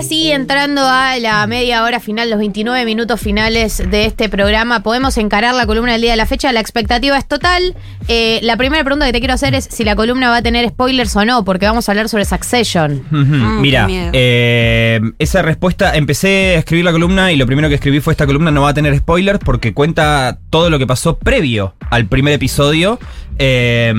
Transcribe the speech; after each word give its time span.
ahora 0.00 0.08
sí, 0.08 0.32
entrando 0.32 0.88
a 0.88 1.18
la 1.18 1.46
media 1.46 1.84
hora 1.84 2.00
final, 2.00 2.30
los 2.30 2.38
29 2.38 2.86
minutos 2.86 3.20
finales 3.20 3.82
de 3.90 4.06
este 4.06 4.30
programa, 4.30 4.82
podemos 4.82 5.18
encarar 5.18 5.54
la 5.54 5.66
columna 5.66 5.92
del 5.92 6.00
día 6.00 6.12
de 6.12 6.16
la 6.16 6.24
fecha. 6.24 6.50
La 6.52 6.60
expectativa 6.60 7.18
es 7.18 7.28
total. 7.28 7.74
Eh, 8.08 8.40
la 8.42 8.56
primera 8.56 8.82
pregunta 8.82 9.04
que 9.04 9.12
te 9.12 9.18
quiero 9.18 9.34
hacer 9.34 9.54
es 9.54 9.64
si 9.64 9.84
la 9.84 9.94
columna 9.96 10.30
va 10.30 10.38
a 10.38 10.42
tener 10.42 10.66
spoilers 10.70 11.14
o 11.16 11.24
no, 11.26 11.44
porque 11.44 11.66
vamos 11.66 11.86
a 11.86 11.92
hablar 11.92 12.08
sobre 12.08 12.24
Succession. 12.24 13.02
Mm, 13.10 13.60
Mira, 13.60 13.88
eh, 13.90 15.00
esa 15.18 15.42
respuesta, 15.42 15.94
empecé 15.94 16.56
a 16.56 16.58
escribir 16.60 16.86
la 16.86 16.92
columna 16.92 17.30
y 17.30 17.36
lo 17.36 17.44
primero 17.44 17.68
que 17.68 17.74
escribí 17.74 18.00
fue 18.00 18.14
esta 18.14 18.24
columna 18.24 18.50
no 18.50 18.62
va 18.62 18.70
a 18.70 18.74
tener 18.74 18.96
spoilers 18.96 19.40
porque 19.40 19.74
cuenta 19.74 20.38
todo 20.48 20.70
lo 20.70 20.78
que 20.78 20.86
pasó 20.86 21.18
previo 21.18 21.74
al 21.90 22.06
primer 22.06 22.32
episodio. 22.32 22.98
Eh, 23.38 23.92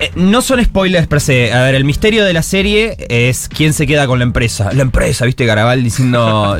eh, 0.00 0.10
no 0.14 0.40
son 0.40 0.64
spoilers 0.64 1.06
per 1.06 1.20
se. 1.20 1.52
A 1.52 1.62
ver, 1.62 1.74
el 1.74 1.84
misterio 1.84 2.24
de 2.24 2.32
la 2.32 2.42
serie 2.42 2.96
es 3.08 3.48
quién 3.48 3.72
se 3.72 3.86
queda 3.86 4.06
con 4.06 4.18
la 4.18 4.24
empresa. 4.24 4.72
La 4.72 4.82
empresa, 4.82 5.26
¿viste? 5.26 5.44
Garabal 5.46 5.82
diciendo. 5.82 6.56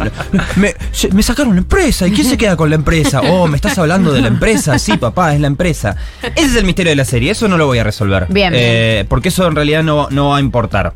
Me, 0.57 1.23
sacaron 1.23 1.55
la 1.55 1.61
empresa. 1.61 2.07
¿Y 2.07 2.13
quién 2.13 2.27
se 2.27 2.37
queda 2.37 2.57
con 2.57 2.69
la 2.71 2.77
empresa? 2.77 3.21
Oh, 3.23 3.47
¿me 3.49 3.57
estás 3.57 3.79
hablando 3.79 4.13
de 4.13 4.21
la 4.21 4.29
empresa? 4.29 4.79
Sí, 4.79 4.97
papá, 4.97 5.35
es 5.35 5.41
la 5.41 5.47
empresa. 5.47 5.97
Ese 6.23 6.47
es 6.47 6.57
el 6.57 6.65
misterio 6.65 6.91
de 6.91 6.97
la 6.97 7.05
serie. 7.05 7.31
Eso 7.31 7.49
no 7.49 7.57
lo 7.57 7.67
voy 7.67 7.79
a 7.79 7.85
resolver. 7.85 8.27
Bien, 8.29 8.53
bien. 8.53 8.65
Eh, 8.65 9.05
porque 9.09 9.29
eso 9.29 9.47
en 9.47 9.55
realidad 9.55 9.83
no, 9.83 10.09
no 10.11 10.31
va 10.31 10.37
a 10.37 10.41
importar. 10.41 10.95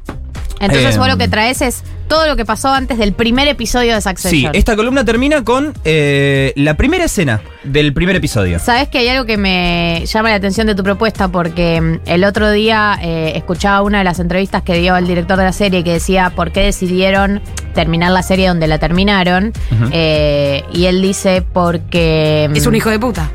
Entonces 0.60 0.94
Eh, 0.94 0.98
vos 0.98 1.08
lo 1.08 1.16
que 1.18 1.28
traes 1.28 1.60
es 1.62 1.82
todo 2.08 2.26
lo 2.26 2.36
que 2.36 2.44
pasó 2.44 2.68
antes 2.72 2.98
del 2.98 3.12
primer 3.12 3.48
episodio 3.48 3.94
de 3.94 4.00
Sí, 4.00 4.08
Succession. 4.08 4.54
esta 4.54 4.76
columna 4.76 5.04
termina 5.04 5.42
con 5.42 5.72
eh, 5.84 6.52
la 6.56 6.74
primera 6.76 7.04
escena 7.04 7.40
del 7.64 7.92
primer 7.92 8.16
episodio. 8.16 8.58
Sabes 8.58 8.88
que 8.88 8.98
hay 8.98 9.08
algo 9.08 9.24
que 9.24 9.36
me 9.36 10.04
llama 10.06 10.28
la 10.30 10.36
atención 10.36 10.66
de 10.66 10.74
tu 10.74 10.82
propuesta 10.84 11.28
porque 11.28 11.80
mm, 11.80 12.00
el 12.06 12.24
otro 12.24 12.50
día 12.50 12.98
eh, 13.02 13.32
escuchaba 13.36 13.82
una 13.82 13.98
de 13.98 14.04
las 14.04 14.20
entrevistas 14.20 14.62
que 14.62 14.74
dio 14.78 14.96
el 14.96 15.06
director 15.06 15.36
de 15.38 15.44
la 15.44 15.52
serie 15.52 15.82
que 15.82 15.92
decía 15.92 16.30
por 16.30 16.52
qué 16.52 16.60
decidieron 16.60 17.40
terminar 17.74 18.12
la 18.12 18.22
serie 18.22 18.48
donde 18.48 18.66
la 18.68 18.78
terminaron. 18.78 19.52
Eh, 19.90 20.62
y 20.72 20.84
él 20.86 21.02
dice 21.02 21.42
porque 21.52 22.48
mm, 22.50 22.56
Es 22.56 22.66
un 22.66 22.74
hijo 22.74 22.90
de 22.90 22.98
puta. 22.98 23.30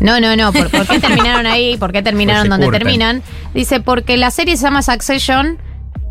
no 0.00 0.18
no 0.20 0.34
no 0.34 0.52
por, 0.52 0.70
por 0.70 0.86
qué 0.86 0.98
terminaron 0.98 1.46
ahí 1.46 1.76
por 1.76 1.92
qué 1.92 2.02
terminaron 2.02 2.42
Pues 2.48 2.50
donde 2.50 2.66
curten. 2.66 2.80
terminan 2.82 3.22
dice 3.54 3.80
porque 3.80 4.16
la 4.16 4.30
serie 4.30 4.56
se 4.56 4.64
llama 4.64 4.82
Succession 4.82 5.58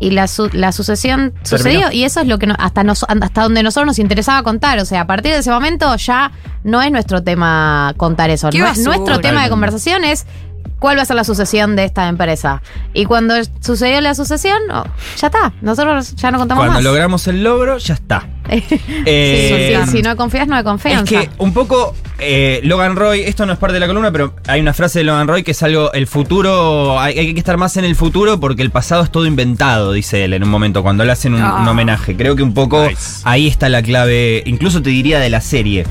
y 0.00 0.10
la, 0.10 0.26
su- 0.28 0.50
la 0.52 0.72
sucesión 0.72 1.34
sucedió 1.42 1.92
y 1.92 2.04
eso 2.04 2.20
es 2.20 2.26
lo 2.26 2.38
que 2.38 2.46
no- 2.46 2.56
hasta, 2.58 2.82
nos, 2.84 3.04
hasta 3.04 3.42
donde 3.42 3.62
nosotros 3.62 3.86
nos 3.86 3.98
interesaba 3.98 4.42
contar. 4.42 4.78
O 4.80 4.84
sea, 4.84 5.02
a 5.02 5.06
partir 5.06 5.32
de 5.32 5.38
ese 5.38 5.50
momento 5.50 5.94
ya 5.96 6.32
no 6.64 6.82
es 6.82 6.90
nuestro 6.90 7.22
tema 7.22 7.94
contar 7.96 8.30
eso. 8.30 8.50
Nuestro 8.84 9.14
tema 9.20 9.42
de 9.44 9.50
conversación 9.50 10.04
es 10.04 10.26
cuál 10.84 10.98
va 10.98 11.02
a 11.02 11.06
ser 11.06 11.16
la 11.16 11.24
sucesión 11.24 11.76
de 11.76 11.84
esta 11.86 12.08
empresa. 12.08 12.60
Y 12.92 13.06
cuando 13.06 13.32
sucedió 13.60 14.02
la 14.02 14.14
sucesión, 14.14 14.58
oh, 14.70 14.84
ya 15.16 15.28
está. 15.28 15.54
Nosotros 15.62 16.14
ya 16.14 16.30
no 16.30 16.36
contamos 16.38 16.60
Cuando 16.60 16.74
más. 16.74 16.84
logramos 16.84 17.26
el 17.26 17.42
logro, 17.42 17.78
ya 17.78 17.94
está. 17.94 18.28
Eh, 19.06 19.80
Sí, 19.86 19.90
si 19.96 20.02
no 20.02 20.14
confías, 20.16 20.46
no 20.46 20.56
hay 20.56 20.60
es 20.60 20.64
confianza. 20.66 21.04
que 21.06 21.30
un 21.38 21.54
poco 21.54 21.94
eh, 22.18 22.60
Logan 22.64 22.96
Roy, 22.96 23.20
esto 23.22 23.46
no 23.46 23.54
es 23.54 23.58
parte 23.58 23.72
de 23.72 23.80
la 23.80 23.86
columna, 23.86 24.12
pero 24.12 24.34
hay 24.46 24.60
una 24.60 24.74
frase 24.74 24.98
de 24.98 25.04
Logan 25.06 25.26
Roy 25.26 25.42
que 25.42 25.52
es 25.52 25.62
algo, 25.62 25.90
el 25.94 26.06
futuro, 26.06 27.00
hay, 27.00 27.18
hay 27.18 27.32
que 27.32 27.38
estar 27.38 27.56
más 27.56 27.78
en 27.78 27.86
el 27.86 27.96
futuro 27.96 28.38
porque 28.38 28.60
el 28.60 28.70
pasado 28.70 29.02
es 29.04 29.10
todo 29.10 29.24
inventado, 29.24 29.92
dice 29.92 30.22
él 30.24 30.34
en 30.34 30.42
un 30.44 30.50
momento, 30.50 30.82
cuando 30.82 31.02
le 31.06 31.12
hacen 31.12 31.32
un, 31.34 31.40
Ah. 31.42 31.60
un 31.62 31.68
homenaje. 31.68 32.14
Creo 32.14 32.36
que 32.36 32.42
un 32.42 32.52
poco 32.52 32.86
Nice. 32.86 33.22
ahí 33.24 33.46
está 33.48 33.70
la 33.70 33.82
clave, 33.82 34.42
incluso 34.44 34.82
te 34.82 34.90
diría 34.90 35.18
de 35.18 35.30
la 35.30 35.40
serie. 35.40 35.86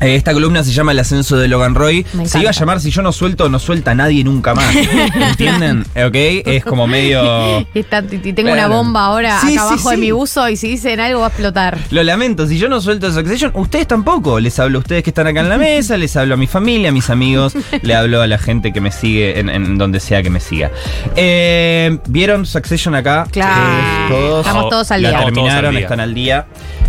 Eh, 0.00 0.16
Esta 0.16 0.32
columna 0.32 0.62
se 0.64 0.72
llama 0.72 0.92
El 0.92 0.98
ascenso 0.98 1.36
de 1.36 1.48
Logan 1.48 1.74
Roy. 1.74 2.04
Se 2.24 2.40
iba 2.40 2.50
a 2.50 2.52
llamar 2.52 2.80
Si 2.80 2.90
yo 2.90 3.02
no 3.02 3.12
suelto, 3.12 3.48
no 3.48 3.58
suelta 3.58 3.94
nadie 3.94 4.24
nunca 4.24 4.54
más. 4.54 4.74
¿Entienden? 5.14 5.82
¿Ok? 5.94 6.14
Es 6.14 6.64
como 6.64 6.86
medio. 6.86 7.22
Está- 7.74 8.02
tengo 8.02 8.52
una 8.52 8.66
bomba 8.68 9.04
ahora 9.06 9.38
Sí, 9.40 9.54
acá 9.54 9.68
sí, 9.68 9.74
abajo 9.74 9.90
de 9.90 9.96
mi 9.96 10.10
buzo 10.10 10.48
y 10.48 10.56
si 10.56 10.68
dicen 10.68 11.00
algo 11.00 11.20
va 11.20 11.26
a 11.26 11.28
explotar. 11.28 11.78
Lo 11.90 12.02
lamento, 12.02 12.46
si 12.46 12.58
yo 12.58 12.68
no 12.68 12.80
suelto 12.80 13.10
Succession, 13.12 13.52
ustedes 13.54 13.86
tampoco. 13.86 14.40
Les 14.40 14.58
hablo 14.58 14.78
a 14.78 14.80
ustedes 14.80 15.02
que 15.02 15.10
están 15.10 15.26
acá 15.26 15.40
en 15.40 15.48
la 15.48 15.58
mesa, 15.58 15.96
les 15.96 16.16
hablo 16.16 16.34
a 16.34 16.36
mi 16.36 16.46
familia, 16.46 16.88
a 16.88 16.92
mis 16.92 17.10
amigos, 17.10 17.54
le 17.82 17.94
hablo 17.94 18.20
a 18.22 18.26
la 18.26 18.38
gente 18.38 18.72
que 18.72 18.80
me 18.80 18.90
sigue 18.90 19.38
en, 19.38 19.48
en 19.48 19.78
donde 19.78 20.00
sea 20.00 20.22
que 20.22 20.30
me 20.30 20.40
siga. 20.40 20.70
Eh, 21.16 21.98
¿Vieron 22.08 22.46
Succession 22.46 22.94
acá? 22.94 23.26
Claro. 23.30 23.62
Eh, 23.62 24.06
todos. 24.10 24.46
Estamos 24.46 24.70
todos 24.70 24.90
al 24.90 25.02
la 25.02 25.08
día. 25.10 25.18
terminaron, 25.24 25.50
Todos 25.50 25.64
al 25.68 25.70
día. 25.74 25.80
están 25.80 26.00
al 26.00 26.14
día. 26.14 26.46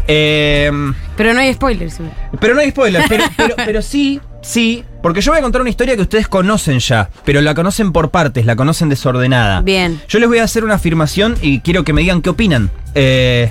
Eh, 0.07 0.71
Pero 1.17 1.33
no 1.33 1.39
hay 1.39 1.53
spoilers. 1.53 1.97
pero 2.39 2.53
no 2.53 2.61
hay 2.61 2.69
spoilers, 2.69 3.05
pero, 3.09 3.23
pero, 3.37 3.55
pero 3.57 3.81
sí, 3.81 4.19
sí, 4.41 4.83
porque 5.01 5.21
yo 5.21 5.31
voy 5.31 5.39
a 5.39 5.41
contar 5.41 5.61
una 5.61 5.69
historia 5.69 5.95
que 5.95 6.01
ustedes 6.03 6.27
conocen 6.27 6.79
ya, 6.79 7.09
pero 7.23 7.41
la 7.41 7.55
conocen 7.55 7.91
por 7.91 8.11
partes, 8.11 8.45
la 8.45 8.55
conocen 8.55 8.89
desordenada. 8.89 9.61
Bien. 9.61 9.99
Yo 10.07 10.19
les 10.19 10.27
voy 10.29 10.37
a 10.39 10.43
hacer 10.43 10.63
una 10.63 10.75
afirmación 10.75 11.35
y 11.41 11.59
quiero 11.61 11.83
que 11.83 11.93
me 11.93 12.01
digan 12.01 12.21
qué 12.21 12.29
opinan. 12.29 12.69
Eh, 12.93 13.49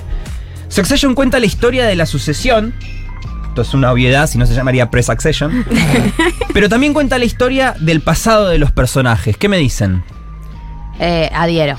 Succession 0.69 1.13
cuenta 1.13 1.39
la 1.39 1.45
historia 1.45 1.85
de 1.85 1.95
la 1.95 2.05
sucesión. 2.05 2.73
Esto 3.49 3.61
es 3.61 3.73
una 3.73 3.91
obviedad, 3.91 4.27
si 4.27 4.37
no 4.37 4.45
se 4.45 4.53
llamaría 4.53 4.89
pre-succession. 4.89 5.65
pero 6.53 6.67
también 6.69 6.93
cuenta 6.93 7.17
la 7.17 7.25
historia 7.25 7.75
del 7.79 8.01
pasado 8.01 8.47
de 8.49 8.57
los 8.57 8.71
personajes. 8.71 9.37
¿Qué 9.37 9.47
me 9.47 9.57
dicen? 9.57 10.03
Eh, 10.99 11.29
adhiero. 11.33 11.77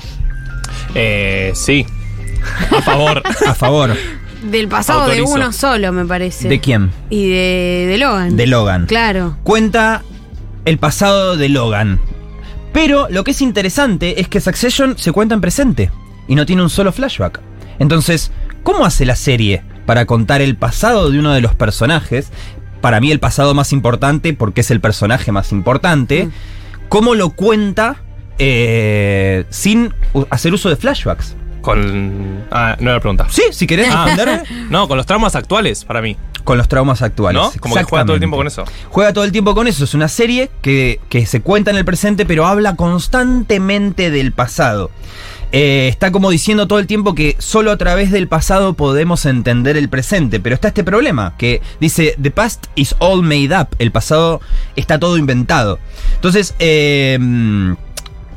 Eh, 0.95 1.51
sí. 1.55 1.85
A 2.75 2.81
favor. 2.81 3.21
A 3.47 3.53
favor. 3.53 3.95
Del 4.51 4.67
pasado 4.67 5.01
Autorizo. 5.01 5.27
de 5.27 5.33
uno 5.33 5.51
solo, 5.53 5.91
me 5.91 6.05
parece. 6.05 6.47
¿De 6.47 6.59
quién? 6.59 6.91
Y 7.09 7.29
de, 7.29 7.85
de 7.89 7.97
Logan. 7.97 8.35
De 8.37 8.47
Logan. 8.47 8.85
Claro. 8.85 9.37
cuenta 9.43 10.03
el 10.65 10.77
pasado 10.77 11.37
de 11.37 11.49
Logan. 11.49 11.99
Pero 12.73 13.07
lo 13.09 13.23
que 13.23 13.31
es 13.31 13.41
interesante 13.41 14.21
es 14.21 14.27
que 14.27 14.39
Succession 14.41 14.97
se 14.97 15.11
cuenta 15.11 15.33
en 15.35 15.41
presente 15.41 15.91
y 16.27 16.35
no 16.35 16.45
tiene 16.45 16.61
un 16.61 16.69
solo 16.69 16.91
flashback. 16.91 17.39
Entonces, 17.79 18.31
¿cómo 18.63 18.85
hace 18.85 19.05
la 19.05 19.15
serie 19.15 19.63
para 19.85 20.05
contar 20.05 20.41
el 20.41 20.55
pasado 20.55 21.09
de 21.09 21.19
uno 21.19 21.33
de 21.33 21.41
los 21.41 21.55
personajes? 21.55 22.31
Para 22.81 22.99
mí 22.99 23.11
el 23.11 23.19
pasado 23.19 23.53
más 23.53 23.73
importante 23.73 24.33
porque 24.33 24.61
es 24.61 24.71
el 24.71 24.81
personaje 24.81 25.31
más 25.31 25.51
importante. 25.51 26.29
¿Cómo 26.89 27.15
lo 27.15 27.31
cuenta 27.31 28.03
eh, 28.37 29.45
sin 29.49 29.93
hacer 30.29 30.53
uso 30.53 30.69
de 30.69 30.75
flashbacks? 30.75 31.35
Con. 31.67 32.45
Ah, 32.49 32.77
no 32.79 32.83
era 32.85 32.93
la 32.93 32.99
pregunta. 33.01 33.27
Sí, 33.29 33.41
si 33.51 33.67
querés 33.67 33.89
Ah. 33.91 34.41
No, 34.69 34.87
con 34.87 34.95
los 34.95 35.05
traumas 35.05 35.35
actuales, 35.35 35.83
para 35.83 36.01
mí. 36.01 36.15
Con 36.45 36.57
los 36.57 36.69
traumas 36.69 37.01
actuales. 37.01 37.41
¿No? 37.41 37.51
Como 37.59 37.75
que 37.75 37.83
juega 37.83 38.05
todo 38.05 38.13
el 38.13 38.21
tiempo 38.21 38.37
con 38.37 38.47
eso. 38.47 38.63
Juega 38.87 39.11
todo 39.11 39.25
el 39.25 39.33
tiempo 39.33 39.53
con 39.53 39.67
eso. 39.67 39.83
Es 39.83 39.93
una 39.93 40.07
serie 40.07 40.49
que, 40.61 41.01
que 41.09 41.25
se 41.25 41.41
cuenta 41.41 41.69
en 41.71 41.75
el 41.75 41.83
presente, 41.83 42.25
pero 42.25 42.45
habla 42.45 42.77
constantemente 42.77 44.11
del 44.11 44.31
pasado. 44.31 44.91
Eh, 45.51 45.89
está 45.89 46.13
como 46.13 46.29
diciendo 46.29 46.67
todo 46.69 46.79
el 46.79 46.87
tiempo 46.87 47.15
que 47.15 47.35
solo 47.37 47.71
a 47.71 47.77
través 47.77 48.11
del 48.11 48.29
pasado 48.29 48.73
podemos 48.73 49.25
entender 49.25 49.75
el 49.75 49.89
presente. 49.89 50.39
Pero 50.39 50.55
está 50.55 50.69
este 50.69 50.85
problema, 50.85 51.33
que 51.37 51.61
dice, 51.81 52.15
The 52.21 52.31
past 52.31 52.67
is 52.75 52.95
all 52.99 53.23
made 53.23 53.53
up. 53.53 53.67
El 53.77 53.91
pasado 53.91 54.39
está 54.77 54.99
todo 54.99 55.17
inventado. 55.17 55.79
Entonces, 56.15 56.55
eh, 56.59 57.19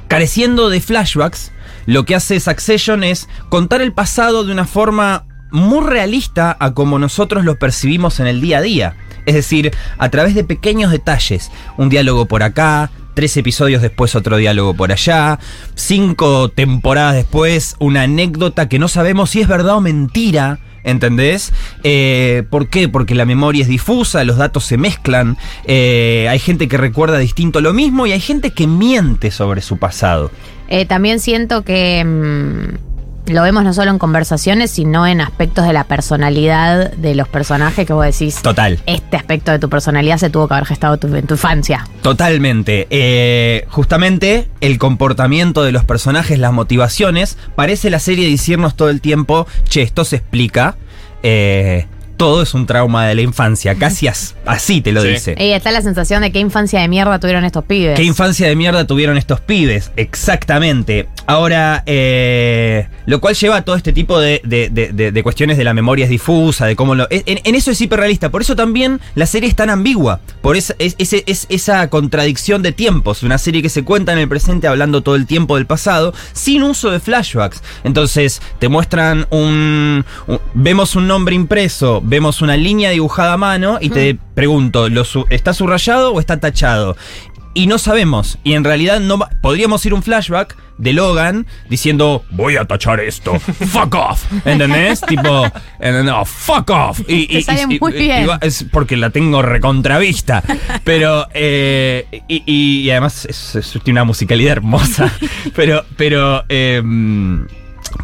careciendo 0.08 0.68
de 0.68 0.80
flashbacks, 0.80 1.52
lo 1.90 2.04
que 2.04 2.14
hace 2.14 2.38
Succession 2.38 3.02
es 3.02 3.28
contar 3.48 3.82
el 3.82 3.92
pasado 3.92 4.44
de 4.44 4.52
una 4.52 4.64
forma 4.64 5.24
muy 5.50 5.84
realista 5.84 6.56
a 6.60 6.72
como 6.72 7.00
nosotros 7.00 7.44
lo 7.44 7.58
percibimos 7.58 8.20
en 8.20 8.28
el 8.28 8.40
día 8.40 8.58
a 8.58 8.62
día. 8.62 8.96
Es 9.26 9.34
decir, 9.34 9.72
a 9.98 10.08
través 10.08 10.36
de 10.36 10.44
pequeños 10.44 10.92
detalles. 10.92 11.50
Un 11.78 11.88
diálogo 11.88 12.26
por 12.26 12.44
acá, 12.44 12.92
tres 13.14 13.36
episodios 13.36 13.82
después 13.82 14.14
otro 14.14 14.36
diálogo 14.36 14.74
por 14.74 14.92
allá, 14.92 15.40
cinco 15.74 16.48
temporadas 16.48 17.16
después 17.16 17.74
una 17.80 18.02
anécdota 18.02 18.68
que 18.68 18.78
no 18.78 18.86
sabemos 18.86 19.30
si 19.30 19.40
es 19.40 19.48
verdad 19.48 19.74
o 19.74 19.80
mentira. 19.80 20.60
¿Entendés? 20.84 21.52
Eh, 21.82 22.44
¿Por 22.50 22.68
qué? 22.68 22.88
Porque 22.88 23.14
la 23.14 23.24
memoria 23.24 23.62
es 23.62 23.68
difusa, 23.68 24.24
los 24.24 24.36
datos 24.36 24.64
se 24.64 24.76
mezclan, 24.76 25.36
eh, 25.64 26.26
hay 26.30 26.38
gente 26.38 26.68
que 26.68 26.76
recuerda 26.76 27.18
distinto 27.18 27.60
lo 27.60 27.72
mismo 27.72 28.06
y 28.06 28.12
hay 28.12 28.20
gente 28.20 28.50
que 28.50 28.66
miente 28.66 29.30
sobre 29.30 29.60
su 29.60 29.78
pasado. 29.78 30.30
Eh, 30.68 30.86
también 30.86 31.18
siento 31.18 31.62
que 31.62 32.04
mm, 32.04 32.89
lo 33.30 33.42
vemos 33.42 33.64
no 33.64 33.72
solo 33.72 33.90
en 33.90 33.98
conversaciones, 33.98 34.70
sino 34.70 35.06
en 35.06 35.20
aspectos 35.20 35.66
de 35.66 35.72
la 35.72 35.84
personalidad 35.84 36.92
de 36.92 37.14
los 37.14 37.28
personajes 37.28 37.86
que 37.86 37.92
vos 37.92 38.04
decís. 38.04 38.42
Total. 38.42 38.78
Este 38.86 39.16
aspecto 39.16 39.50
de 39.52 39.58
tu 39.58 39.68
personalidad 39.68 40.18
se 40.18 40.30
tuvo 40.30 40.48
que 40.48 40.54
haber 40.54 40.66
gestado 40.66 40.96
tu- 40.98 41.14
en 41.14 41.26
tu 41.26 41.34
infancia. 41.34 41.86
Totalmente. 42.02 42.86
Eh, 42.90 43.64
justamente 43.68 44.48
el 44.60 44.78
comportamiento 44.78 45.62
de 45.62 45.72
los 45.72 45.84
personajes, 45.84 46.38
las 46.38 46.52
motivaciones, 46.52 47.38
parece 47.56 47.90
la 47.90 47.98
serie 48.00 48.28
decirnos 48.30 48.74
todo 48.76 48.90
el 48.90 49.00
tiempo, 49.00 49.46
che, 49.68 49.82
esto 49.82 50.04
se 50.04 50.16
explica. 50.16 50.76
eh, 51.22 51.86
todo 52.20 52.42
es 52.42 52.52
un 52.52 52.66
trauma 52.66 53.06
de 53.06 53.14
la 53.14 53.22
infancia. 53.22 53.74
Casi 53.76 54.06
as- 54.06 54.34
así 54.44 54.82
te 54.82 54.92
lo 54.92 55.00
Sí. 55.00 55.08
dice. 55.08 55.34
Y 55.38 55.52
está 55.52 55.70
la 55.70 55.80
sensación 55.80 56.20
de 56.20 56.30
qué 56.30 56.38
infancia 56.38 56.78
de 56.80 56.86
mierda 56.86 57.18
tuvieron 57.18 57.44
estos 57.46 57.64
pibes. 57.64 57.96
¿Qué 57.96 58.02
infancia 58.04 58.46
de 58.46 58.54
mierda 58.56 58.86
tuvieron 58.86 59.16
estos 59.16 59.40
pibes? 59.40 59.90
Exactamente. 59.96 61.08
Ahora, 61.26 61.82
eh, 61.86 62.88
lo 63.06 63.20
cual 63.22 63.34
lleva 63.36 63.56
a 63.56 63.62
todo 63.62 63.74
este 63.76 63.92
tipo 63.94 64.18
de, 64.20 64.42
de- 64.44 64.68
de- 64.68 64.92
de- 64.92 65.12
de 65.12 65.22
cuestiones 65.22 65.56
de 65.56 65.64
la 65.64 65.72
memoria 65.72 66.04
es 66.04 66.10
difusa, 66.10 66.66
de 66.66 66.76
cómo 66.76 66.94
lo... 66.94 67.06
En, 67.10 67.40
en 67.42 67.54
eso 67.54 67.70
es 67.70 67.80
hiperrealista. 67.80 68.30
Por 68.30 68.42
eso 68.42 68.54
también 68.54 69.00
la 69.14 69.24
serie 69.26 69.48
es 69.48 69.56
tan 69.56 69.70
ambigua. 69.70 70.20
Por 70.42 70.56
esa, 70.56 70.74
es, 70.78 70.96
ese- 70.98 71.24
es 71.26 71.46
esa 71.48 71.88
contradicción 71.88 72.62
de 72.62 72.72
tiempos. 72.72 73.22
Una 73.22 73.38
serie 73.38 73.62
que 73.62 73.70
se 73.70 73.82
cuenta 73.82 74.12
en 74.12 74.18
el 74.18 74.28
presente 74.28 74.68
hablando 74.68 75.00
todo 75.02 75.14
el 75.14 75.26
tiempo 75.26 75.56
del 75.56 75.64
pasado, 75.66 76.12
sin 76.34 76.62
uso 76.64 76.90
de 76.90 77.00
flashbacks. 77.00 77.62
Entonces, 77.82 78.42
te 78.58 78.68
muestran 78.68 79.26
un... 79.30 80.04
un- 80.26 80.40
vemos 80.52 80.96
un 80.96 81.06
nombre 81.08 81.34
impreso, 81.34 82.02
vemos 82.10 82.42
una 82.42 82.56
línea 82.56 82.90
dibujada 82.90 83.34
a 83.34 83.36
mano 83.36 83.78
y 83.80 83.88
te 83.88 84.18
pregunto, 84.34 84.88
¿lo 84.88 85.04
su- 85.04 85.26
¿está 85.30 85.54
subrayado 85.54 86.12
o 86.12 86.18
está 86.20 86.38
tachado? 86.40 86.96
Y 87.54 87.66
no 87.66 87.78
sabemos. 87.78 88.38
Y 88.44 88.54
en 88.54 88.62
realidad 88.64 89.00
no 89.00 89.18
podríamos 89.42 89.84
ir 89.86 89.94
un 89.94 90.02
flashback 90.02 90.56
de 90.78 90.92
Logan 90.92 91.46
diciendo 91.68 92.24
voy 92.30 92.56
a 92.56 92.64
tachar 92.64 93.00
esto. 93.00 93.38
fuck 93.40 93.94
off. 93.94 94.24
¿Entendés? 94.44 95.00
tipo, 95.08 95.44
eh, 95.80 96.02
no, 96.04 96.24
fuck 96.24 96.70
off. 96.70 97.00
Y, 97.08 97.26
Te 97.26 97.42
sale 97.42 97.66
muy 97.78 97.92
bien. 97.92 98.28
es 98.40 98.64
porque 98.72 98.96
la 98.96 99.10
tengo 99.10 99.42
recontravista. 99.42 100.42
Pero, 100.84 101.26
eh, 101.34 102.22
y, 102.28 102.88
además 102.90 103.24
es- 103.26 103.54
es- 103.56 103.70
tiene 103.84 104.00
una 104.00 104.04
musicalidad 104.04 104.52
hermosa. 104.52 105.12
Pero, 105.54 105.84
pero, 105.96 106.44
eh, 106.48 106.82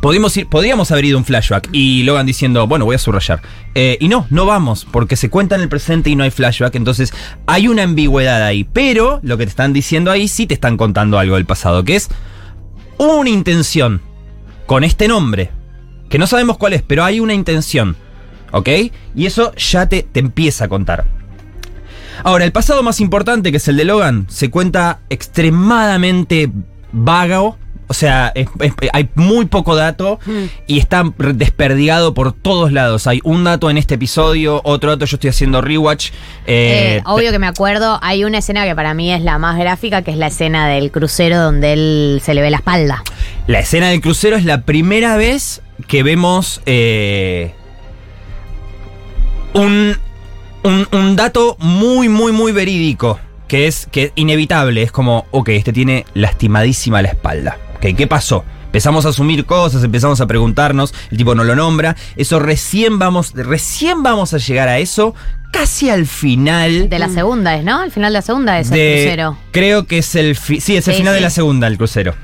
Podríamos 0.01 0.91
haber 0.91 1.05
ido 1.05 1.19
un 1.19 1.25
flashback 1.25 1.69
y 1.73 2.03
Logan 2.03 2.27
diciendo, 2.27 2.67
bueno, 2.67 2.85
voy 2.85 2.97
a 2.97 2.99
subrayar. 2.99 3.41
Eh, 3.75 3.97
y 4.01 4.09
no, 4.09 4.27
no 4.31 4.47
vamos, 4.47 4.87
porque 4.91 5.17
se 5.17 5.31
cuenta 5.31 5.55
en 5.55 5.63
el 5.63 5.69
presente 5.69 6.11
y 6.11 6.17
no 6.17 6.25
hay 6.25 6.31
flashback, 6.31 6.75
entonces 6.75 7.13
hay 7.47 7.69
una 7.69 7.83
ambigüedad 7.83 8.43
ahí. 8.43 8.65
Pero 8.65 9.21
lo 9.23 9.39
que 9.39 9.45
te 9.45 9.51
están 9.51 9.73
diciendo 9.73 10.11
ahí 10.11 10.29
sí 10.29 10.47
te 10.47 10.55
están 10.55 10.77
contando 10.77 11.19
algo 11.19 11.37
del 11.37 11.47
pasado, 11.47 11.85
que 11.85 11.97
es 11.97 12.09
una 12.99 13.31
intención 13.31 14.01
con 14.67 14.85
este 14.85 15.09
nombre, 15.09 15.51
que 16.09 16.19
no 16.19 16.27
sabemos 16.27 16.59
cuál 16.59 16.73
es, 16.73 16.83
pero 16.83 17.05
hay 17.05 17.21
una 17.21 17.35
intención, 17.35 17.97
¿ok? 18.53 18.69
Y 19.15 19.27
eso 19.27 19.55
ya 19.55 19.89
te, 19.89 20.03
te 20.03 20.21
empieza 20.21 20.65
a 20.65 20.69
contar. 20.69 21.05
Ahora, 22.25 22.45
el 22.45 22.53
pasado 22.53 22.83
más 22.83 23.01
importante, 23.01 23.51
que 23.51 23.59
es 23.59 23.69
el 23.69 23.77
de 23.77 23.85
Logan, 23.85 24.27
se 24.29 24.51
cuenta 24.51 25.01
extremadamente 25.11 26.51
vago. 26.93 27.59
O 27.89 27.95
sea, 27.95 28.33
es- 28.35 28.49
es- 28.61 28.73
hay 28.93 29.09
muy 29.15 29.45
poco 29.45 29.77
dato 29.77 30.19
y 30.67 30.79
está 30.79 31.05
desperdigado 31.35 32.15
por 32.15 32.33
todos 32.33 32.73
lados. 32.73 33.07
Hay 33.07 33.21
un 33.23 33.45
dato 33.45 33.71
en 33.71 33.79
este 33.79 33.95
episodio, 33.95 34.61
otro 34.65 34.91
dato, 34.91 35.05
yo 35.05 35.17
estoy 35.17 35.31
haciendo 35.31 35.61
rewatch. 35.61 36.11
Eh, 36.47 36.97
eh, 36.99 37.03
obvio 37.07 37.31
que 37.31 37.39
me 37.39 37.47
acuerdo, 37.47 37.99
hay 38.03 38.25
una 38.25 38.39
escena 38.39 38.65
que 38.65 38.75
para 38.75 38.93
mí 38.95 39.13
es 39.13 39.23
la 39.23 39.39
más 39.39 39.57
gráfica, 39.59 40.03
que 40.03 40.11
es 40.11 40.17
la 40.17 40.27
escena 40.27 40.67
del 40.69 40.91
crucero 40.91 41.39
donde 41.39 41.73
él 41.75 42.21
se 42.25 42.35
le 42.35 42.43
ve 42.43 42.51
la 42.51 42.57
espalda. 42.57 43.03
La 43.47 43.61
escena 43.61 43.91
del 43.91 44.01
crucero 44.01 44.37
es 44.37 44.45
la 44.45 44.63
primera 44.63 45.17
vez 45.17 45.63
que 45.87 46.03
vemos 46.03 46.61
eh, 46.67 47.53
un, 49.55 49.97
un, 50.65 50.89
un 50.93 51.17
dato 51.17 51.57
muy, 51.61 52.09
muy, 52.09 52.33
muy 52.33 52.53
verídico. 52.53 53.21
Que 53.49 53.69
es 53.69 53.87
que 53.93 54.03
es 54.07 54.13
inevitable. 54.17 54.83
Es 54.83 54.91
como, 54.91 55.27
ok, 55.31 55.51
este 55.51 55.73
tiene 55.73 56.05
lastimadísima 56.15 57.01
la 57.01 57.11
espalda. 57.11 57.57
Ok, 57.77 57.87
¿qué 57.97 58.07
pasó? 58.07 58.45
Empezamos 58.67 59.07
a 59.07 59.11
asumir 59.11 59.47
cosas, 59.47 59.83
empezamos 59.85 60.21
a 60.21 60.27
preguntarnos, 60.27 60.93
el 61.11 61.17
tipo 61.17 61.35
no 61.35 61.45
lo 61.45 61.55
nombra. 61.57 61.97
Eso 62.17 62.39
recién 62.41 62.99
vamos, 62.99 63.33
recién 63.35 64.03
vamos 64.03 64.35
a 64.35 64.39
llegar 64.39 64.69
a 64.69 64.79
eso 64.79 65.15
casi 65.53 65.89
al 65.89 66.07
final. 66.07 66.91
De 66.91 66.99
la 66.99 67.09
segunda 67.09 67.57
es, 67.57 67.65
¿no? 67.65 67.81
Al 67.81 67.91
final 67.91 68.13
de 68.13 68.19
la 68.19 68.23
segunda 68.23 68.59
es 68.59 68.71
el 68.71 69.03
crucero. 69.03 69.39
Creo 69.53 69.87
que 69.87 69.99
es 69.99 70.15
el 70.15 70.37
fi- 70.37 70.61
sí, 70.61 70.77
es 70.77 70.87
el 70.89 70.95
Sí, 70.95 70.99
final 71.01 71.15
sí. 71.15 71.17
de 71.17 71.21
la 71.23 71.31
segunda, 71.31 71.67
el 71.69 71.79
crucero. 71.79 72.15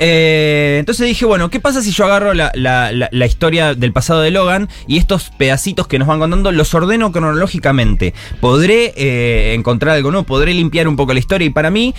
Eh, 0.00 0.76
entonces 0.78 1.06
dije, 1.06 1.24
bueno, 1.24 1.50
¿qué 1.50 1.60
pasa 1.60 1.82
si 1.82 1.90
yo 1.92 2.04
agarro 2.04 2.34
la, 2.34 2.52
la- 2.54 2.92
la- 2.92 3.08
la 3.10 3.26
historia 3.26 3.74
del 3.74 3.92
pasado 3.92 4.20
de 4.20 4.30
Logan 4.30 4.68
y 4.86 4.98
estos 4.98 5.30
pedacitos 5.38 5.86
que 5.88 5.98
nos 5.98 6.06
van 6.08 6.18
contando 6.20 6.52
los 6.52 6.72
ordeno 6.74 7.10
cronológicamente? 7.10 8.14
¿Podré 8.40 8.92
eh, 8.96 9.54
encontrar 9.54 9.96
algo 9.96 10.10
nuevo? 10.10 10.24
¿Podré 10.26 10.54
limpiar 10.54 10.88
un 10.88 10.96
poco 10.96 11.12
la 11.14 11.18
historia? 11.20 11.46
Y 11.46 11.50
para 11.50 11.70
mí 11.70 11.94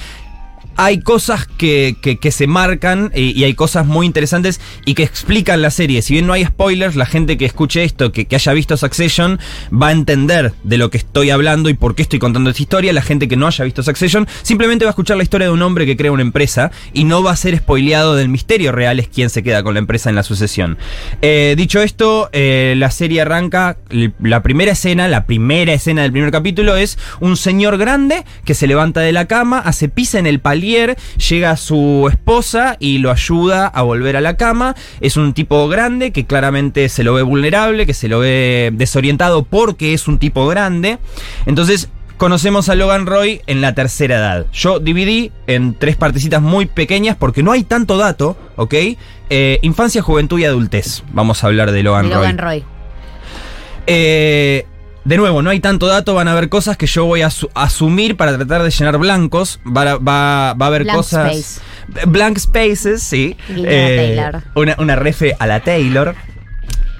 hay 0.82 1.02
cosas 1.02 1.46
que, 1.46 1.98
que- 2.02 2.32
se 2.32 2.48
marcan 2.48 3.12
y, 3.14 3.38
y 3.38 3.44
hay 3.44 3.54
cosas 3.54 3.86
muy 3.86 4.06
interesantes 4.06 4.62
y 4.86 4.94
que 4.94 5.04
explican 5.04 5.62
la 5.62 5.72
serie. 5.72 6.02
Si 6.02 6.14
bien 6.14 6.26
no 6.26 6.32
hay 6.34 6.46
spoilers, 6.46 6.96
la 6.96 7.06
gente 7.06 7.38
que 7.38 7.46
escuche 7.46 7.84
esto, 7.84 8.12
que, 8.14 8.26
que 8.26 8.36
haya 8.36 8.54
visto 8.54 8.78
Succession, 8.78 9.40
va 9.74 9.88
a 9.88 9.92
entender 9.92 10.54
de 10.64 10.78
lo 10.78 10.90
que 10.90 10.98
estoy 11.00 11.32
hablando 11.32 11.70
y 11.70 11.74
por 11.74 11.96
qué 11.96 12.04
estoy 12.04 12.20
contando 12.20 12.52
esta 12.52 12.62
historia. 12.62 12.94
La 12.94 13.02
gente 13.02 13.28
que 13.28 13.36
no 13.36 13.48
haya 13.48 13.66
visto 13.66 13.84
Succession 13.84 14.26
simplemente 14.44 14.86
va 14.86 14.90
a 14.90 14.94
escuchar 14.94 15.18
la 15.18 15.24
historia 15.24 15.48
de 15.48 15.54
un 15.54 15.62
hombre 15.64 15.86
que 15.86 15.98
crea 15.98 16.12
una 16.14 16.22
empresa 16.22 16.72
y 16.94 17.04
no 17.04 17.24
va 17.24 17.32
a 17.32 17.36
ser 17.36 17.58
spoileado 17.58 18.16
del 18.16 18.30
misterio 18.30 18.72
real 18.72 19.00
es 19.00 19.10
quién 19.10 19.30
se 19.30 19.44
queda 19.44 19.64
con 19.64 19.74
la 19.74 19.80
empresa 19.80 20.10
en 20.10 20.16
la 20.16 20.24
sucesión. 20.24 20.78
Eh, 21.22 21.56
dicho 21.58 21.82
esto, 21.82 22.30
eh, 22.32 22.76
la 22.78 22.92
serie 22.92 23.22
arranca, 23.22 23.78
la 24.22 24.44
primera 24.44 24.72
escena, 24.72 25.08
la 25.10 25.26
primera 25.26 25.74
escena 25.74 26.04
del 26.04 26.12
primer 26.12 26.32
capítulo 26.32 26.78
es 26.78 26.98
un 27.20 27.36
señor 27.36 27.78
grande 27.78 28.24
que 28.46 28.54
se 28.54 28.68
levanta 28.68 29.02
de 29.02 29.12
la 29.12 29.26
cama, 29.26 29.60
hace 29.60 29.90
pisa 29.90 30.20
en 30.20 30.28
el 30.28 30.40
llega 30.70 31.58
su 31.58 32.08
esposa 32.10 32.78
y 32.80 33.00
lo 33.00 33.12
ayuda 33.12 33.68
a 33.68 33.82
volver 33.82 34.16
a 34.18 34.22
la 34.22 34.38
cama. 34.38 34.76
Es 35.02 35.18
un 35.18 35.34
tipo 35.34 35.68
grande 35.68 36.12
que 36.12 36.26
claramente 36.26 36.90
se 36.90 37.04
lo 37.04 37.14
ve 37.14 37.22
vulnerable, 37.22 37.86
que 37.86 37.94
se 37.94 38.08
lo 38.08 38.20
ve 38.20 38.72
desorientado 38.74 39.44
porque 39.44 39.94
es 39.94 40.08
un 40.08 40.20
tipo 40.20 40.48
grande. 40.48 41.00
Entonces 41.46 41.90
conocemos 42.18 42.70
a 42.70 42.76
Logan 42.76 43.06
Roy 43.06 43.42
en 43.48 43.62
la 43.62 43.74
tercera 43.74 44.18
edad. 44.18 44.46
Yo 44.52 44.80
dividí 44.80 45.32
en 45.48 45.74
tres 45.74 45.96
partecitas 45.96 46.42
muy 46.42 46.66
pequeñas 46.66 47.16
porque 47.18 47.44
no 47.44 47.52
hay 47.52 47.64
tanto 47.64 47.98
dato, 47.98 48.38
¿ok? 48.58 48.76
Eh, 49.30 49.60
infancia, 49.62 50.02
juventud 50.02 50.40
y 50.40 50.46
adultez. 50.46 51.04
Vamos 51.14 51.44
a 51.44 51.48
hablar 51.48 51.72
de 51.72 51.84
Logan 51.84 52.10
de 52.10 52.16
Roy. 52.16 52.22
Logan 52.22 52.38
Roy. 52.38 52.64
Eh, 53.88 54.66
de 55.06 55.18
nuevo, 55.18 55.42
no 55.42 55.50
hay 55.50 55.60
tanto 55.60 55.88
dato, 55.88 56.14
van 56.14 56.28
a 56.28 56.34
haber 56.34 56.50
cosas 56.50 56.78
que 56.78 56.86
yo 56.88 57.06
voy 57.06 57.22
a 57.22 57.28
asu- 57.28 57.50
asumir 57.56 58.16
para 58.18 58.36
tratar 58.36 58.62
de 58.64 58.70
llenar 58.70 58.98
blancos. 58.98 59.60
Va, 59.66 59.82
a- 59.84 59.98
va- 59.98 60.54
va 60.54 60.66
a 60.66 60.68
haber 60.68 60.84
Blank 60.84 60.98
cosas. 60.98 61.36
space. 61.36 62.06
Blank 62.08 62.38
spaces, 62.38 63.02
sí. 63.02 63.36
Eh, 63.50 64.16
Taylor. 64.16 64.44
Una, 64.56 64.76
una 64.80 64.96
refe 64.96 65.36
a 65.40 65.48
la 65.48 65.62
Taylor. 65.62 66.16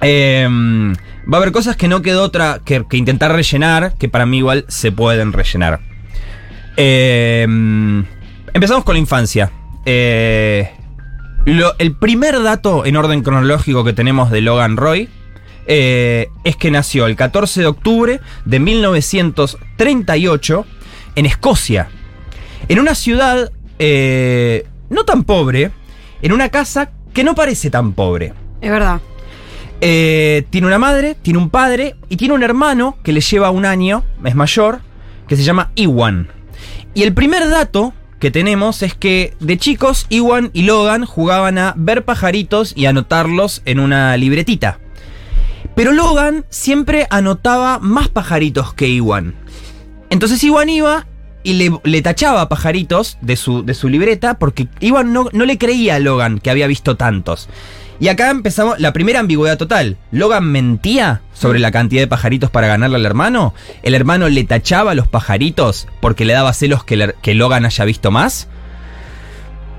Eh, 0.02 0.48
va 0.50 1.36
a 1.36 1.40
haber 1.40 1.52
cosas 1.52 1.76
que 1.76 1.86
no 1.88 2.02
quedó 2.02 2.22
otra 2.24 2.60
que, 2.64 2.84
que 2.88 2.96
intentar 2.96 3.32
rellenar, 3.32 3.94
que 3.98 4.08
para 4.08 4.26
mí 4.26 4.38
igual 4.38 4.64
se 4.68 4.90
pueden 4.90 5.32
rellenar. 5.32 5.80
Eh, 6.76 7.42
empezamos 8.54 8.84
con 8.84 8.94
la 8.94 8.98
infancia. 9.00 9.50
Eh, 9.84 10.70
lo- 11.44 11.74
el 11.78 11.94
primer 11.96 12.42
dato 12.42 12.84
en 12.86 12.96
orden 12.96 13.22
cronológico 13.22 13.84
que 13.84 13.92
tenemos 13.92 14.30
de 14.30 14.40
Logan 14.40 14.76
Roy 14.76 15.08
eh, 15.72 16.30
es 16.42 16.56
que 16.56 16.72
nació 16.72 17.06
el 17.06 17.14
14 17.14 17.60
de 17.60 17.68
octubre 17.68 18.20
de 18.44 18.58
1938 18.58 20.66
en 21.14 21.26
Escocia. 21.26 21.88
En 22.66 22.80
una 22.80 22.96
ciudad 22.96 23.52
eh, 23.78 24.66
no 24.88 25.04
tan 25.04 25.22
pobre, 25.22 25.70
en 26.22 26.32
una 26.32 26.48
casa 26.48 26.90
que 27.14 27.22
no 27.22 27.36
parece 27.36 27.70
tan 27.70 27.92
pobre. 27.92 28.32
Es 28.60 28.68
verdad. 28.68 29.00
Eh, 29.80 30.44
tiene 30.50 30.66
una 30.66 30.80
madre, 30.80 31.16
tiene 31.22 31.38
un 31.38 31.50
padre 31.50 31.94
y 32.08 32.16
tiene 32.16 32.34
un 32.34 32.42
hermano 32.42 32.98
que 33.04 33.12
le 33.12 33.20
lleva 33.20 33.50
un 33.50 33.64
año, 33.64 34.02
es 34.24 34.34
mayor, 34.34 34.80
que 35.28 35.36
se 35.36 35.44
llama 35.44 35.70
Iwan. 35.76 36.30
Y 36.94 37.04
el 37.04 37.14
primer 37.14 37.48
dato 37.48 37.92
que 38.18 38.32
tenemos 38.32 38.82
es 38.82 38.94
que 38.94 39.34
de 39.38 39.56
chicos 39.56 40.06
Iwan 40.08 40.50
y 40.52 40.62
Logan 40.62 41.06
jugaban 41.06 41.58
a 41.58 41.74
ver 41.76 42.04
pajaritos 42.04 42.72
y 42.74 42.86
anotarlos 42.86 43.62
en 43.66 43.78
una 43.78 44.16
libretita. 44.16 44.80
Pero 45.80 45.94
Logan 45.94 46.44
siempre 46.50 47.06
anotaba 47.08 47.78
más 47.78 48.10
pajaritos 48.10 48.74
que 48.74 48.86
Iwan. 48.86 49.34
Entonces 50.10 50.44
Iwan 50.44 50.68
iba 50.68 51.06
y 51.42 51.70
le, 51.82 52.02
tachaba 52.02 52.50
pajaritos 52.50 53.16
de 53.22 53.34
su, 53.36 53.64
de 53.64 53.72
su 53.72 53.88
libreta 53.88 54.34
porque 54.34 54.68
Iwan 54.80 55.14
no, 55.14 55.28
no 55.32 55.46
le 55.46 55.56
creía 55.56 55.94
a 55.94 55.98
Logan 55.98 56.38
que 56.38 56.50
había 56.50 56.66
visto 56.66 56.98
tantos. 56.98 57.48
Y 57.98 58.08
acá 58.08 58.28
empezamos 58.28 58.78
la 58.78 58.92
primera 58.92 59.20
ambigüedad 59.20 59.56
total. 59.56 59.96
¿Logan 60.10 60.44
mentía 60.44 61.22
sobre 61.32 61.60
la 61.60 61.72
cantidad 61.72 62.02
de 62.02 62.08
pajaritos 62.08 62.50
para 62.50 62.66
ganarle 62.66 62.96
al 62.96 63.06
hermano? 63.06 63.54
¿El 63.82 63.94
hermano 63.94 64.28
le 64.28 64.44
tachaba 64.44 64.94
los 64.94 65.08
pajaritos 65.08 65.88
porque 66.02 66.26
le 66.26 66.34
daba 66.34 66.52
celos 66.52 66.84
que, 66.84 67.14
que 67.22 67.34
Logan 67.34 67.64
haya 67.64 67.86
visto 67.86 68.10
más? 68.10 68.48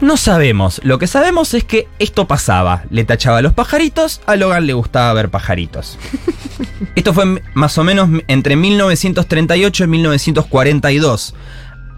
No 0.02 0.18
sabemos. 0.18 0.82
Lo 0.84 0.98
que 1.00 1.08
sabemos 1.08 1.54
es 1.54 1.64
que 1.64 1.88
esto 2.00 2.28
pasaba. 2.28 2.84
Le 2.90 3.06
tachaba 3.06 3.42
los 3.42 3.54
pajaritos, 3.54 4.22
a 4.26 4.36
Logan 4.36 4.66
le 4.66 4.74
gustaba 4.74 5.14
ver 5.14 5.30
pajaritos. 5.30 5.98
Esto 6.96 7.14
fue 7.14 7.42
más 7.54 7.78
o 7.78 7.84
menos 7.84 8.10
entre 8.28 8.56
1938 8.56 9.84
y 9.84 9.88
1942. 9.88 11.36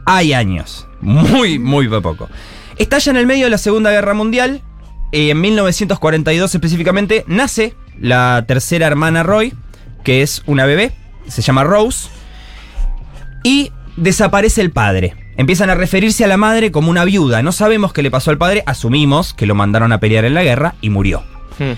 Hay 0.06 0.34
años. 0.34 0.88
Muy, 1.02 1.58
muy 1.60 1.88
poco. 1.88 2.30
Estalla 2.78 3.12
en 3.12 3.18
el 3.18 3.26
medio 3.26 3.46
de 3.46 3.50
la 3.52 3.58
Segunda 3.58 3.92
Guerra 3.92 4.14
Mundial. 4.14 4.62
eh, 5.12 5.30
en 5.30 5.40
1942 5.42 6.54
específicamente 6.56 7.24
nace 7.28 7.74
la 8.00 8.44
tercera 8.48 8.88
hermana 8.88 9.24
Roy. 9.24 9.54
que 10.04 10.22
es 10.22 10.44
una 10.46 10.66
bebé, 10.66 10.92
se 11.30 11.42
llama 11.42 11.64
Rose, 11.64 12.10
y 13.44 13.72
desaparece 13.96 14.60
el 14.60 14.72
padre. 14.72 15.23
Empiezan 15.36 15.70
a 15.70 15.76
referirse 15.76 16.24
a 16.24 16.28
la 16.28 16.38
madre 16.38 16.72
como 16.72 16.90
una 16.90 17.06
viuda. 17.06 17.42
No 17.42 17.52
sabemos 17.52 17.94
qué 17.94 18.04
le 18.04 18.12
pasó 18.12 18.32
al 18.32 18.38
padre, 18.38 18.64
asumimos 18.66 19.34
que 19.34 19.46
lo 19.46 19.56
mandaron 19.56 19.92
a 19.92 20.00
pelear 20.00 20.26
en 20.26 20.34
la 20.34 20.44
guerra 20.44 20.76
y 20.82 20.90
murió. 20.90 21.24
Hmm. 21.60 21.74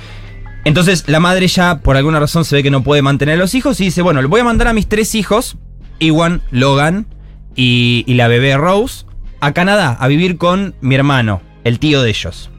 Entonces 0.66 1.06
la 1.08 1.20
madre 1.20 1.48
ya 1.48 1.80
por 1.80 1.96
alguna 1.96 2.20
razón 2.20 2.44
se 2.44 2.56
ve 2.56 2.64
que 2.64 2.72
no 2.72 2.84
puede 2.84 3.02
mantener 3.02 3.36
a 3.36 3.40
los 3.40 3.54
hijos 3.56 3.80
y 3.80 3.86
dice, 3.86 4.02
bueno, 4.02 4.22
le 4.22 4.28
voy 4.28 4.42
a 4.42 4.46
mandar 4.46 4.68
a 4.68 4.74
mis 4.74 4.88
tres 4.88 5.16
hijos, 5.16 5.58
Iwan, 6.00 6.42
Logan 6.52 7.08
y, 7.56 8.04
y 8.08 8.16
la 8.16 8.28
bebé 8.28 8.58
Rose, 8.58 9.06
a 9.40 9.54
Canadá 9.54 9.96
a 10.00 10.08
vivir 10.08 10.38
con 10.38 10.76
mi 10.82 10.96
hermano, 10.96 11.42
el 11.64 11.80
tío 11.80 12.02
de 12.02 12.10
ellos. 12.10 12.50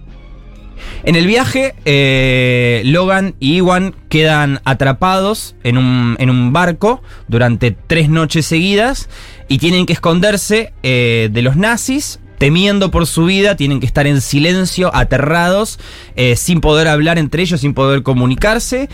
En 1.05 1.17
el 1.17 1.27
viaje, 1.27 1.75
eh, 1.85 2.83
Logan 2.85 3.35
y 3.41 3.57
Iwan 3.57 3.95
quedan 4.09 4.61
atrapados 4.65 5.55
en 5.63 5.79
un, 5.79 6.17
en 6.19 6.31
un 6.31 6.53
barco 6.53 7.03
durante 7.29 7.71
tres 7.71 8.09
noches 8.09 8.47
seguidas 8.47 9.09
y 9.49 9.59
tienen 9.59 9.87
que 9.87 9.93
esconderse 9.93 10.73
eh, 10.83 11.29
de 11.33 11.43
los 11.43 11.57
nazis. 11.57 12.21
Temiendo 12.39 12.91
por 12.91 13.07
su 13.07 13.25
vida, 13.25 13.57
tienen 13.57 13.81
que 13.81 13.87
estar 13.87 14.07
en 14.07 14.21
silencio, 14.21 14.95
aterrados, 14.95 15.79
eh, 16.17 16.37
sin 16.37 16.61
poder 16.61 16.87
hablar 16.87 17.17
entre 17.17 17.43
ellos, 17.43 17.63
sin 17.63 17.73
poder 17.73 18.03
comunicarse. 18.03 18.91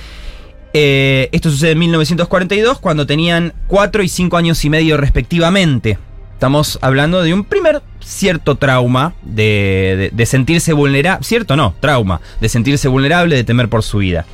Esto 0.72 1.50
sucede 1.50 1.72
en 1.72 1.80
1942, 1.80 2.78
cuando 2.78 3.04
tenían 3.04 3.52
4 3.66 4.04
y 4.04 4.08
5 4.08 4.36
años 4.36 4.64
y 4.64 4.70
medio 4.70 4.96
respectivamente. 4.96 5.98
Estamos 6.42 6.80
hablando 6.82 7.22
de 7.22 7.32
un 7.32 7.44
primer 7.44 7.82
cierto 8.00 8.56
trauma 8.56 9.14
de, 9.22 9.94
de- 9.96 10.10
de 10.12 10.26
sentirse 10.26 10.72
vulnerable. 10.72 11.24
Cierto 11.24 11.54
no, 11.54 11.72
trauma. 11.78 12.20
De 12.40 12.48
sentirse 12.48 12.88
vulnerable, 12.88 13.36
de 13.36 13.44
temer 13.44 13.68
por 13.68 13.84
su 13.84 13.98
vida. 13.98 14.26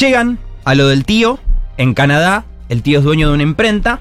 Llegan 0.00 0.38
a 0.64 0.74
lo 0.74 0.88
del 0.88 1.04
tío 1.04 1.38
en 1.76 1.92
Canadá. 1.92 2.46
El 2.70 2.82
tío 2.82 3.00
es 3.00 3.04
dueño 3.04 3.28
de 3.28 3.34
una 3.34 3.42
imprenta. 3.42 4.00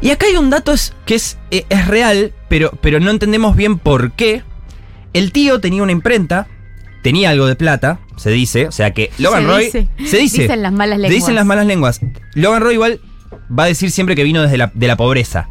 Y 0.00 0.10
acá 0.10 0.26
hay 0.26 0.34
un 0.34 0.50
dato 0.50 0.72
es- 0.72 0.94
que 1.04 1.14
es, 1.14 1.38
eh, 1.52 1.64
es 1.68 1.86
real, 1.86 2.32
pero, 2.48 2.72
pero 2.80 2.98
no 2.98 3.12
entendemos 3.12 3.54
bien 3.54 3.78
por 3.78 4.10
qué. 4.10 4.42
El 5.12 5.30
tío 5.30 5.60
tenía 5.60 5.84
una 5.84 5.92
imprenta, 5.92 6.48
tenía 7.04 7.30
algo 7.30 7.46
de 7.46 7.54
plata, 7.54 8.00
se 8.16 8.30
dice. 8.30 8.66
O 8.66 8.72
sea 8.72 8.90
que 8.90 9.12
Logan 9.18 9.42
Se 9.42 9.48
Roy. 9.48 9.64
dice. 9.66 9.88
Se 10.04 10.16
dice. 10.18 10.42
Dicen 10.42 10.62
las 10.62 10.72
malas 10.72 10.98
Le 10.98 11.02
lenguas. 11.02 11.20
dicen 11.22 11.34
las 11.36 11.46
malas 11.46 11.66
lenguas. 11.66 12.00
Logan 12.34 12.62
Roy 12.62 12.74
igual 12.74 13.00
va 13.56 13.62
a 13.62 13.66
decir 13.68 13.92
siempre 13.92 14.16
que 14.16 14.24
vino 14.24 14.42
desde 14.42 14.56
la, 14.58 14.72
de 14.74 14.88
la 14.88 14.96
pobreza. 14.96 15.50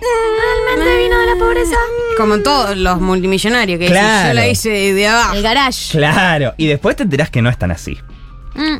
¿Realmente 0.00 0.98
vino 1.02 1.18
de 1.18 1.26
la 1.26 1.36
pobreza? 1.36 1.76
Como 2.16 2.38
todos 2.40 2.76
los 2.76 3.00
multimillonarios 3.00 3.78
que 3.78 3.84
dicen, 3.86 3.96
Claro. 4.02 4.28
yo 4.28 4.34
la 4.34 4.48
hice 4.48 4.68
de 4.94 5.06
abajo. 5.06 5.34
El 5.34 5.42
garage. 5.42 5.92
Claro. 5.98 6.54
Y 6.56 6.66
después 6.66 6.96
te 6.96 7.02
enterás 7.04 7.30
que 7.30 7.42
no 7.42 7.48
es 7.50 7.58
tan 7.58 7.70
así. 7.70 7.98
Mm. 8.54 8.76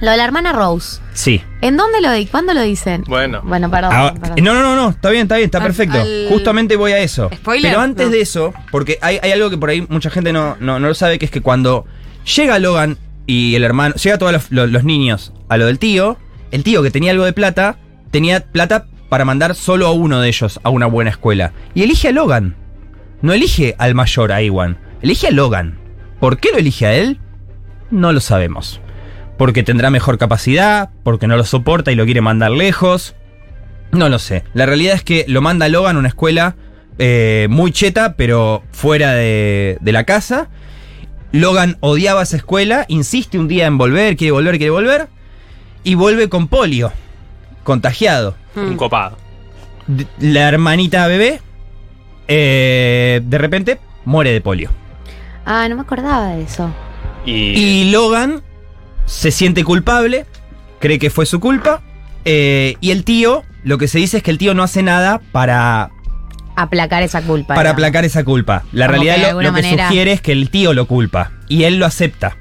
Lo 0.00 0.10
de 0.10 0.16
la 0.16 0.24
hermana 0.24 0.52
Rose. 0.52 1.00
Sí. 1.14 1.40
¿En 1.60 1.76
dónde 1.76 2.00
lo 2.00 2.10
di? 2.12 2.26
¿Cuándo 2.26 2.54
lo 2.54 2.62
dicen? 2.62 3.04
Bueno. 3.06 3.40
Bueno, 3.44 3.70
perdón. 3.70 3.90
Ah, 3.94 4.14
perdón. 4.20 4.36
no, 4.42 4.54
no, 4.54 4.62
no, 4.62 4.74
no, 4.76 4.90
está 4.90 5.10
bien, 5.10 5.22
está 5.24 5.36
bien, 5.36 5.44
está 5.46 5.58
Al- 5.58 5.64
perfecto. 5.64 6.00
al- 6.00 6.26
Justamente 6.28 6.74
voy 6.76 6.90
a 6.92 6.98
eso. 6.98 7.30
¿Spoiler? 7.32 7.70
Pero 7.70 7.80
antes 7.82 8.06
No. 8.06 8.12
de 8.12 8.20
eso, 8.20 8.52
porque 8.72 8.98
hay, 9.00 9.20
hay 9.22 9.30
algo 9.30 9.48
que 9.50 9.58
por 9.58 9.70
ahí 9.70 9.86
mucha 9.88 10.10
gente 10.10 10.32
no, 10.32 10.56
no, 10.58 10.80
no 10.80 10.88
lo 10.88 10.94
sabe, 10.94 11.18
que 11.20 11.26
es 11.26 11.30
que 11.30 11.40
cuando 11.40 11.86
llega 12.34 12.58
Logan 12.58 12.98
y 13.26 13.54
el 13.54 13.62
hermano, 13.62 13.94
llega 13.94 14.18
todos 14.18 14.32
los, 14.32 14.50
los- 14.50 14.70
los 14.70 14.82
niños 14.82 15.32
a 15.48 15.56
lo 15.56 15.66
del 15.66 15.78
tío, 15.78 16.16
el 16.50 16.64
tío 16.64 16.82
que 16.82 16.90
tenía 16.90 17.12
algo 17.12 17.24
de 17.24 17.32
plata, 17.32 17.76
tenía 18.10 18.40
plata 18.44 18.86
para 19.12 19.26
mandar 19.26 19.54
solo 19.54 19.88
a 19.88 19.92
uno 19.92 20.22
de 20.22 20.28
ellos 20.28 20.58
a 20.62 20.70
una 20.70 20.86
buena 20.86 21.10
escuela. 21.10 21.52
Y 21.74 21.82
elige 21.82 22.08
a 22.08 22.12
Logan. 22.12 22.56
No 23.20 23.34
elige 23.34 23.74
al 23.76 23.94
mayor, 23.94 24.32
a 24.32 24.40
Iwan. 24.40 24.78
Elige 25.02 25.26
a 25.26 25.30
Logan. 25.30 25.78
¿Por 26.18 26.38
qué 26.38 26.48
lo 26.50 26.56
elige 26.56 26.86
a 26.86 26.94
él? 26.94 27.20
No 27.90 28.14
lo 28.14 28.20
sabemos. 28.20 28.80
Porque 29.36 29.62
tendrá 29.62 29.90
mejor 29.90 30.16
capacidad, 30.16 30.88
porque 31.02 31.26
no 31.26 31.36
lo 31.36 31.44
soporta 31.44 31.92
y 31.92 31.94
lo 31.94 32.06
quiere 32.06 32.22
mandar 32.22 32.52
lejos. 32.52 33.14
No 33.90 34.08
lo 34.08 34.18
sé. 34.18 34.44
La 34.54 34.64
realidad 34.64 34.94
es 34.94 35.04
que 35.04 35.26
lo 35.28 35.42
manda 35.42 35.68
Logan 35.68 35.96
a 35.96 35.98
una 35.98 36.08
escuela 36.08 36.56
eh, 36.96 37.48
muy 37.50 37.70
cheta, 37.70 38.16
pero 38.16 38.62
fuera 38.70 39.12
de, 39.12 39.76
de 39.82 39.92
la 39.92 40.04
casa. 40.04 40.48
Logan 41.32 41.76
odiaba 41.80 42.22
esa 42.22 42.38
escuela, 42.38 42.86
insiste 42.88 43.38
un 43.38 43.46
día 43.46 43.66
en 43.66 43.76
volver, 43.76 44.16
quiere 44.16 44.32
volver, 44.32 44.56
quiere 44.56 44.70
volver. 44.70 45.08
Y 45.84 45.96
vuelve 45.96 46.30
con 46.30 46.48
polio, 46.48 46.92
contagiado. 47.64 48.34
Un 48.56 48.76
copado. 48.76 49.16
La 50.18 50.48
hermanita 50.48 51.06
bebé, 51.06 51.40
eh, 52.28 53.20
de 53.24 53.38
repente, 53.38 53.78
muere 54.04 54.32
de 54.32 54.40
polio. 54.40 54.70
Ah, 55.44 55.66
no 55.68 55.76
me 55.76 55.82
acordaba 55.82 56.28
de 56.28 56.42
eso. 56.42 56.70
Y, 57.26 57.32
Y 57.32 57.90
Logan 57.90 58.42
se 59.06 59.30
siente 59.30 59.64
culpable, 59.64 60.26
cree 60.80 60.98
que 60.98 61.10
fue 61.10 61.26
su 61.26 61.40
culpa. 61.40 61.82
eh, 62.24 62.76
y 62.80 62.92
el 62.92 63.02
tío, 63.04 63.42
lo 63.64 63.78
que 63.78 63.88
se 63.88 63.98
dice 63.98 64.18
es 64.18 64.22
que 64.22 64.30
el 64.30 64.38
tío 64.38 64.54
no 64.54 64.62
hace 64.62 64.82
nada 64.84 65.20
para, 65.32 65.90
Aplacar 66.54 67.02
esa 67.02 67.20
culpa. 67.22 67.54
para 67.56 67.70
aplacar 67.70 68.04
esa 68.04 68.22
culpa. 68.24 68.62
La 68.72 68.86
Como 68.86 69.02
realidad 69.02 69.32
lo, 69.32 69.38
que 69.40 69.50
manera- 69.50 69.88
sugiere 69.88 70.12
es 70.12 70.20
que 70.20 70.30
el 70.32 70.48
tío 70.50 70.72
lo 70.72 70.86
culpa. 70.86 71.32
Y 71.48 71.64
él 71.64 71.78
lo 71.78 71.86
acepta. 71.86 72.36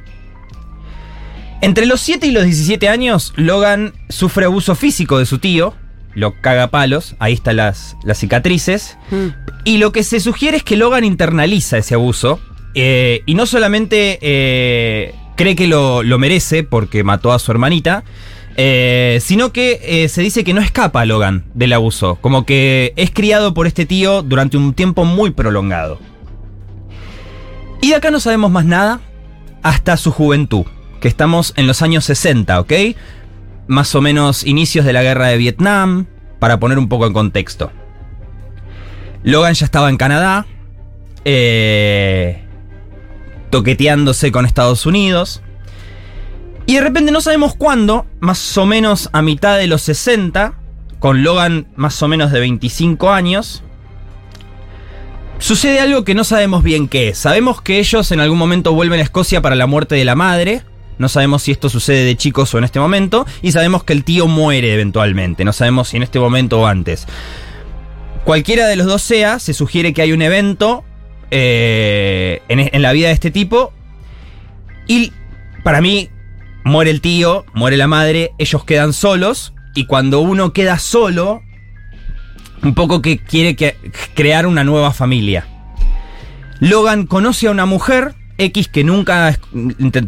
Entre 1.62 1.86
los 1.86 2.02
7 2.02 2.26
y 2.28 2.32
los 2.32 2.44
17 2.44 2.90
años, 2.90 3.34
Logan 3.36 3.94
sufre 4.10 4.46
abuso 4.46 4.76
físico 4.76 5.20
de 5.20 5.26
su 5.26 5.38
tío. 5.40 5.74
Lo 6.16 6.34
caga 6.42 6.64
a 6.64 6.72
palos. 6.72 7.16
Ahí 7.20 7.34
están 7.34 7.58
las, 7.58 7.96
las 8.04 8.18
cicatrices. 8.20 8.98
Mm. 9.12 9.28
Y 9.66 9.78
lo 9.78 9.92
que 9.92 10.04
se 10.04 10.20
sugiere 10.20 10.58
es 10.58 10.64
que 10.64 10.76
Logan 10.76 11.04
internaliza 11.04 11.78
ese 11.78 11.94
abuso. 11.94 12.40
eh, 12.74 13.22
y 13.26 13.36
no 13.36 13.46
solamente 13.46 14.18
eh, 14.22 15.14
cree 15.36 15.56
que 15.56 15.68
lo, 15.68 16.04
lo 16.04 16.18
merece 16.18 16.64
porque 16.64 17.04
mató 17.04 17.32
a 17.32 17.40
su 17.40 17.52
hermanita. 17.52 18.04
eh, 18.58 19.20
sino 19.22 19.54
que 19.54 20.08
se 20.10 20.22
dice 20.22 20.44
que 20.44 20.54
no 20.54 20.62
escapa 20.62 21.06
Logan 21.06 21.46
del 21.54 21.74
abuso. 21.74 22.16
Como 22.22 22.46
que 22.46 22.92
es 22.98 23.12
criado 23.12 23.54
por 23.54 23.68
este 23.68 23.86
tío 23.86 24.24
durante 24.24 24.58
un 24.58 24.74
tiempo 24.74 25.06
muy 25.06 25.30
prolongado. 25.32 26.00
Y 27.82 27.90
de 27.90 27.96
acá 27.96 28.10
no 28.12 28.20
sabemos 28.20 28.52
más 28.52 28.66
nada 28.66 29.00
hasta 29.64 29.96
su 29.96 30.12
juventud. 30.12 30.66
Que 31.02 31.10
estamos 31.10 31.54
en 31.58 31.68
los 31.68 31.82
años 31.82 32.06
60, 32.06 32.62
¿ok? 32.62 32.72
Más 33.68 33.94
o 33.96 34.02
menos 34.02 34.46
inicios 34.46 34.86
de 34.86 34.94
la 34.94 35.04
guerra 35.04 35.28
de 35.28 35.38
Vietnam. 35.38 36.06
Para 36.40 36.60
poner 36.60 36.80
un 36.80 36.88
poco 36.88 37.06
en 37.06 37.14
contexto. 37.14 37.72
Logan 39.24 39.54
ya 39.54 39.66
estaba 39.66 39.90
en 39.90 39.98
Canadá, 39.98 40.48
eh, 41.26 42.42
toqueteándose 43.50 44.32
con 44.32 44.46
Estados 44.46 44.86
Unidos. 44.86 45.42
Y 46.66 46.76
de 46.76 46.82
repente 46.82 47.12
no 47.12 47.22
sabemos 47.22 47.56
cuándo, 47.56 48.06
más 48.20 48.58
o 48.58 48.66
menos 48.66 49.10
a 49.14 49.22
mitad 49.22 49.58
de 49.58 49.68
los 49.68 49.82
60, 49.84 50.54
con 51.00 51.24
Logan 51.24 51.68
más 51.76 52.02
o 52.02 52.08
menos 52.08 52.32
de 52.32 52.40
25 52.40 53.12
años, 53.12 53.64
sucede 55.40 55.80
algo 55.80 56.04
que 56.04 56.16
no 56.16 56.24
sabemos 56.24 56.64
bien 56.64 56.88
qué 56.88 57.10
es. 57.10 57.18
Sabemos 57.18 57.62
que 57.62 57.80
ellos 57.80 58.12
en 58.12 58.20
algún 58.20 58.38
momento 58.38 58.74
vuelven 58.74 59.00
a 59.00 59.04
Escocia 59.04 59.42
para 59.42 59.56
la 59.56 59.68
muerte 59.68 59.96
de 59.96 60.06
la 60.06 60.16
madre. 60.16 60.64
No 61.02 61.10
sabemos 61.10 61.42
si 61.44 61.52
esto 61.52 61.68
sucede 61.70 62.06
de 62.06 62.16
chicos 62.16 62.54
o 62.54 62.58
en 62.58 62.64
este 62.64 62.80
momento. 62.80 63.26
Y 63.42 63.52
sabemos 63.52 63.84
que 63.84 63.92
el 63.94 64.04
tío 64.06 64.28
muere 64.28 64.74
eventualmente. 64.74 65.44
No 65.44 65.52
sabemos 65.52 65.90
si 65.90 65.98
en 65.98 66.04
este 66.04 66.20
momento 66.20 66.62
o 66.62 66.68
antes. 66.68 67.08
Cualquiera 68.24 68.68
de 68.68 68.76
los 68.78 68.86
dos 68.88 69.02
sea, 69.02 69.40
se 69.40 69.54
sugiere 69.54 69.94
que 69.94 70.02
hay 70.04 70.14
un 70.14 70.22
evento 70.22 70.84
eh, 71.32 72.42
en, 72.48 72.60
en 72.74 72.82
la 72.82 72.94
vida 72.94 73.08
de 73.08 73.14
este 73.14 73.32
tipo. 73.32 73.74
Y 74.88 75.12
para 75.64 75.82
mí, 75.82 76.10
muere 76.64 76.92
el 76.92 77.02
tío, 77.02 77.46
muere 77.54 77.78
la 77.78 77.88
madre, 77.88 78.32
ellos 78.38 78.64
quedan 78.64 78.94
solos. 78.94 79.54
Y 79.74 79.86
cuando 79.86 80.20
uno 80.20 80.54
queda 80.54 80.78
solo, 80.80 81.42
un 82.62 82.76
poco 82.76 83.02
que 83.02 83.18
quiere 83.18 83.56
que- 83.56 83.76
crear 84.14 84.46
una 84.46 84.64
nueva 84.64 84.92
familia. 84.94 85.48
Logan 86.60 87.08
conoce 87.08 87.48
a 87.48 87.52
una 87.52 87.66
mujer, 87.66 88.14
X 88.46 88.68
que 88.68 88.84
nunca 88.84 89.38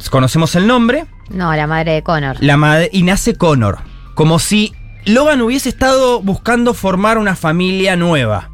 conocemos 0.09 0.55
el 0.55 0.67
nombre, 0.67 1.05
No, 1.29 1.53
la 1.55 1.67
madre 1.67 1.93
de 1.93 2.03
Connor. 2.03 2.37
la 2.39 2.57
madre, 2.57 2.89
y 2.91 3.03
nace 3.03 3.35
Connor. 3.35 3.79
Como 4.15 4.39
si 4.39 4.73
Logan 5.05 5.41
hubiese 5.41 5.69
estado 5.69 6.21
buscando 6.21 6.73
formar 6.73 7.17
una 7.17 7.35
familia 7.35 7.95
nueva. 7.95 8.49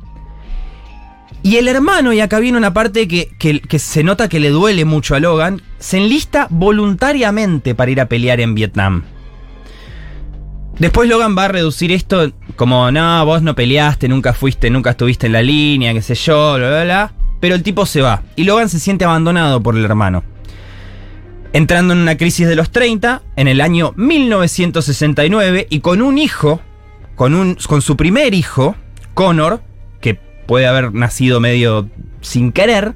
Y 1.41 1.55
el 1.55 1.67
hermano, 1.69 2.11
y 2.11 2.19
acá 2.19 2.39
viene 2.39 2.57
una 2.57 2.73
parte 2.73 3.07
que, 3.07 3.29
que- 3.39 3.61
que 3.61 3.79
se 3.79 4.03
nota 4.03 4.27
que 4.27 4.39
le 4.41 4.49
duele 4.49 4.83
mucho 4.83 5.15
a 5.15 5.19
Logan, 5.19 5.61
se 5.79 5.97
enlista 5.97 6.47
voluntariamente 6.49 7.75
para 7.75 7.91
ir 7.91 8.01
a 8.01 8.07
pelear 8.07 8.41
en 8.41 8.55
Vietnam. 8.55 9.03
Después 10.79 11.09
Logan 11.09 11.37
va 11.37 11.45
a 11.45 11.47
reducir 11.49 11.91
esto 11.91 12.31
como, 12.55 12.89
no, 12.91 13.25
vos 13.25 13.41
no 13.41 13.53
peleaste, 13.55 14.07
nunca 14.07 14.33
fuiste, 14.33 14.69
nunca 14.69 14.91
estuviste 14.91 15.27
en 15.27 15.33
la 15.33 15.41
línea, 15.41 15.93
qué 15.93 16.01
sé 16.01 16.15
yo, 16.15 16.55
bla, 16.55 16.67
bla, 16.69 16.83
bla. 16.83 17.11
Pero 17.39 17.55
el 17.55 17.63
tipo 17.63 17.85
se 17.85 18.01
va. 18.01 18.23
Y 18.35 18.43
Logan 18.43 18.69
se 18.69 18.79
siente 18.79 19.05
abandonado 19.05 19.61
por 19.61 19.77
el 19.77 19.85
hermano. 19.85 20.23
Entrando 21.53 21.93
en 21.93 21.99
una 21.99 22.17
crisis 22.17 22.47
de 22.47 22.55
los 22.55 22.69
30, 22.69 23.21
en 23.35 23.47
el 23.47 23.61
año 23.61 23.93
1969, 23.95 25.67
y 25.69 25.79
con 25.79 26.01
un 26.01 26.17
hijo, 26.17 26.61
con, 27.15 27.33
un, 27.33 27.55
con 27.67 27.81
su 27.81 27.97
primer 27.97 28.33
hijo, 28.33 28.75
Connor, 29.13 29.61
que 29.99 30.19
puede 30.45 30.67
haber 30.67 30.93
nacido 30.93 31.39
medio 31.39 31.89
sin 32.21 32.51
querer, 32.51 32.93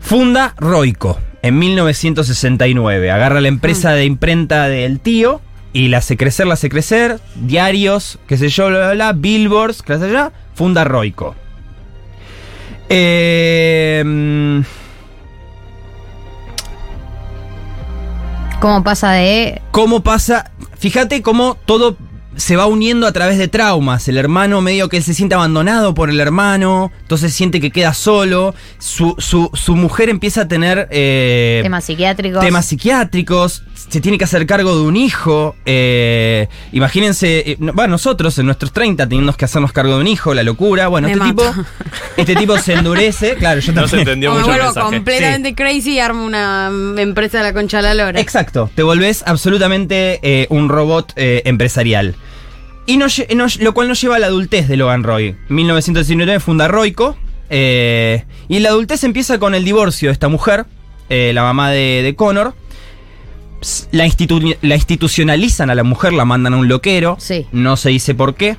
funda 0.00 0.54
Roico. 0.58 1.18
en 1.42 1.58
1969. 1.58 3.10
Agarra 3.10 3.40
la 3.40 3.48
empresa 3.48 3.92
de 3.92 4.04
imprenta 4.04 4.68
del 4.68 5.00
tío 5.00 5.40
y 5.72 5.88
la 5.88 5.98
hace 5.98 6.16
crecer, 6.16 6.46
la 6.46 6.54
hace 6.54 6.68
crecer. 6.68 7.18
Diarios, 7.34 8.18
qué 8.26 8.36
sé 8.36 8.48
yo, 8.48 8.68
bla, 8.68 8.78
bla, 8.78 8.92
bla, 8.92 9.12
billboards, 9.14 9.82
qué 9.82 9.98
sé 9.98 10.12
yo. 10.12 10.30
Funda 10.54 10.84
Roico. 10.84 11.34
Eh, 12.94 14.62
¿Cómo 18.60 18.84
pasa 18.84 19.12
de 19.12 19.60
¿Cómo 19.72 20.02
pasa? 20.02 20.52
Fíjate 20.78 21.22
cómo 21.22 21.56
todo 21.64 21.96
se 22.36 22.56
va 22.56 22.66
uniendo 22.66 23.06
a 23.06 23.12
través 23.12 23.38
de 23.38 23.48
traumas. 23.48 24.08
El 24.08 24.16
hermano 24.16 24.60
medio 24.60 24.88
que 24.88 24.96
él 24.96 25.02
se 25.02 25.14
siente 25.14 25.34
abandonado 25.34 25.94
por 25.94 26.10
el 26.10 26.18
hermano, 26.20 26.90
entonces 27.02 27.32
siente 27.34 27.60
que 27.60 27.70
queda 27.70 27.94
solo. 27.94 28.54
Su, 28.78 29.14
su- 29.18 29.50
su 29.54 29.76
mujer 29.76 30.08
empieza 30.08 30.42
a 30.42 30.48
tener 30.48 30.88
eh, 30.90 31.60
temas 31.62 31.84
psiquiátricos? 31.84 32.40
temas 32.44 32.66
psiquiátricos, 32.66 33.62
se 33.88 34.00
tiene 34.00 34.18
que 34.18 34.24
hacer 34.24 34.46
cargo 34.46 34.74
de 34.76 34.82
un 34.82 34.96
hijo. 34.96 35.54
eh, 35.66 36.48
imagínense, 36.72 37.50
eh, 37.52 37.56
no- 37.58 37.72
bueno, 37.72 37.92
nosotros 37.92 38.38
en 38.38 38.46
nuestros 38.46 38.72
30 38.72 39.06
teniendo 39.08 39.32
que 39.34 39.44
hacernos 39.44 39.72
cargo 39.72 39.94
de 39.96 40.00
un 40.00 40.06
hijo, 40.08 40.34
la 40.34 40.42
locura. 40.42 40.88
Bueno, 40.88 41.08
Me 41.08 41.14
este 41.14 41.24
tipo, 41.26 41.44
este 42.16 42.34
tipo 42.36 42.58
se 42.58 42.74
endurece. 42.74 43.34
Claro, 43.36 43.60
yo 43.60 43.72
No 43.72 43.82
se 43.82 43.96
también. 43.96 44.00
entendió 44.08 44.30
O 44.32 44.34
me 44.34 44.40
el 44.40 44.46
vuelvo 44.46 44.74
completamente 44.74 45.54
crazy 45.54 45.92
y 45.94 46.00
armo 46.00 46.24
una 46.24 46.70
mm, 46.70 46.98
empresa 46.98 47.38
de 47.38 47.44
la 47.44 47.52
concha 47.52 47.78
de 47.78 47.82
la 47.82 47.94
lora. 47.94 48.20
Exacto, 48.20 48.70
te 48.74 48.82
volvés 48.82 49.22
absolutamente 49.26 50.18
eh, 50.22 50.46
un 50.50 50.68
robot 50.68 51.12
eh, 51.16 51.42
empresarial. 51.44 52.14
Y 52.86 52.98
lo 53.60 53.74
cual 53.74 53.88
nos 53.88 54.00
lleva 54.00 54.16
a 54.16 54.18
la 54.18 54.26
adultez 54.26 54.66
de 54.68 54.76
Logan 54.76 55.02
Roy. 55.04 55.36
1919 55.48 56.40
funda 56.40 56.68
Roico. 56.68 57.16
eh, 57.50 58.24
y 58.48 58.58
la 58.60 58.70
adultez 58.70 59.04
empieza 59.04 59.38
con 59.38 59.54
el 59.54 59.64
divorcio 59.64 60.08
de 60.08 60.12
esta 60.14 60.28
mujer, 60.28 60.66
eh, 61.08 61.32
la 61.34 61.42
mamá 61.42 61.70
de, 61.70 62.00
de 62.02 62.14
Connor. 62.16 62.54
La, 63.92 64.04
institu- 64.06 64.56
la 64.62 64.74
institucionalizan 64.74 65.70
a 65.70 65.74
la 65.76 65.84
mujer, 65.84 66.12
la 66.12 66.24
mandan 66.24 66.54
a 66.54 66.56
un 66.56 66.66
loquero. 66.68 67.16
Sí. 67.20 67.46
No 67.52 67.76
se 67.76 67.90
dice 67.90 68.14
por 68.14 68.34
qué. 68.34 68.56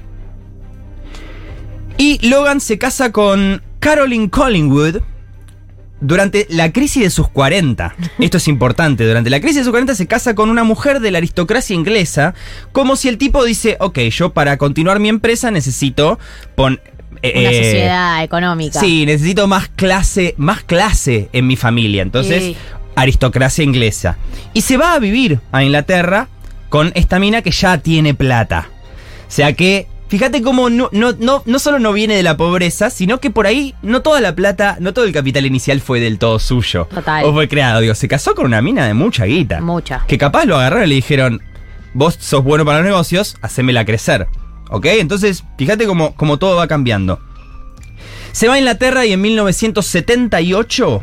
Y 1.98 2.25
Logan 2.27 2.62
se 2.62 2.77
casa 2.77 3.12
con 3.12 3.62
Caroline 3.80 4.30
Collingwood 4.30 5.01
durante 6.04 6.46
la 6.50 6.72
crisis 6.72 7.02
de 7.04 7.10
sus 7.10 7.28
40. 7.30 7.96
Esto 8.20 8.38
es 8.38 8.48
importante. 8.48 9.06
Durante 9.08 9.30
la 9.30 9.40
crisis 9.40 9.58
de 9.58 9.64
sus 9.64 9.72
40 9.72 9.96
se 9.96 10.06
casa 10.08 10.36
con 10.36 10.50
una 10.50 10.64
mujer 10.64 11.00
de 11.00 11.12
la 11.12 11.18
aristocracia 11.18 11.74
inglesa. 11.74 12.34
Como 12.72 12.96
si 12.96 13.10
el 13.10 13.18
tipo 13.18 13.44
dice: 13.44 13.78
Ok, 13.80 14.00
yo 14.12 14.34
para 14.34 14.58
continuar 14.58 15.00
mi 15.00 15.10
empresa 15.10 15.50
necesito 15.52 16.20
pon- 16.56 16.80
eh, 17.22 17.34
Una 17.40 17.52
eh, 17.52 17.64
sociedad 17.64 18.24
económica. 18.24 18.80
Sí, 18.80 19.06
necesito 19.06 19.48
más 19.48 19.70
clase, 19.70 20.36
más 20.38 20.62
clase 20.64 21.30
en 21.34 21.48
mi 21.48 21.56
familia. 21.56 22.02
Entonces, 22.02 22.44
Sí. 22.44 22.58
aristocracia 22.96 23.64
inglesa. 23.64 24.18
Y 24.54 24.62
se 24.62 24.78
va 24.78 24.94
a 24.94 25.00
vivir 25.00 25.40
a 25.52 25.64
Inglaterra 25.64 26.28
con 26.70 26.92
esta 26.96 27.20
mina 27.20 27.42
que 27.42 27.52
ya 27.52 27.78
tiene 27.78 28.14
plata. 28.14 28.70
O 29.28 29.32
sea 29.32 29.54
que, 29.54 29.88
fíjate 30.13 30.43
cómo 30.43 30.70
no, 30.70 30.89
no, 30.91 31.15
no, 31.17 31.41
no 31.43 31.58
solo 31.58 31.79
no 31.79 31.91
viene 31.91 32.15
de 32.15 32.22
la 32.22 32.38
pobreza, 32.38 32.91
sino 32.91 33.20
que 33.20 33.32
por 33.32 33.48
ahí 33.48 33.74
no 33.82 34.03
toda 34.03 34.22
la 34.22 34.36
plata, 34.36 34.77
no 34.79 34.93
todo 34.93 35.05
el 35.05 35.12
capital 35.12 35.43
inicial 35.43 35.82
fue 35.82 36.00
del 36.00 36.20
todo 36.20 36.38
suyo. 36.38 36.88
Total. 36.93 37.25
O 37.25 37.34
fue 37.34 37.48
creado. 37.48 37.82
Digo, 37.82 37.96
se 37.96 38.08
casó 38.08 38.36
con 38.36 38.46
una 38.46 38.62
mina 38.62 38.86
de 38.86 38.93
mucha 38.93 39.25
guita. 39.25 39.60
Mucha. 39.60 40.05
Que 40.08 40.20
capaz 40.20 40.46
lo 40.46 40.55
agarraron 40.55 40.86
y 40.86 40.89
le 40.89 40.96
dijeron, 40.96 41.41
vos 41.96 42.15
sos 42.20 42.43
bueno 42.43 42.63
para 42.63 42.77
los 42.77 42.86
negocios, 42.86 43.38
hacémela 43.41 43.86
crecer. 43.86 44.27
¿Ok? 44.70 44.86
Entonces, 44.86 45.46
fíjate 45.58 45.88
cómo, 45.88 46.13
cómo 46.13 46.38
todo 46.38 46.58
va 46.58 46.67
cambiando. 46.67 47.20
Se 48.34 48.48
va 48.48 48.53
a 48.53 48.60
Inglaterra 48.60 49.08
y 49.08 49.13
en 49.13 49.22
1978 49.22 51.01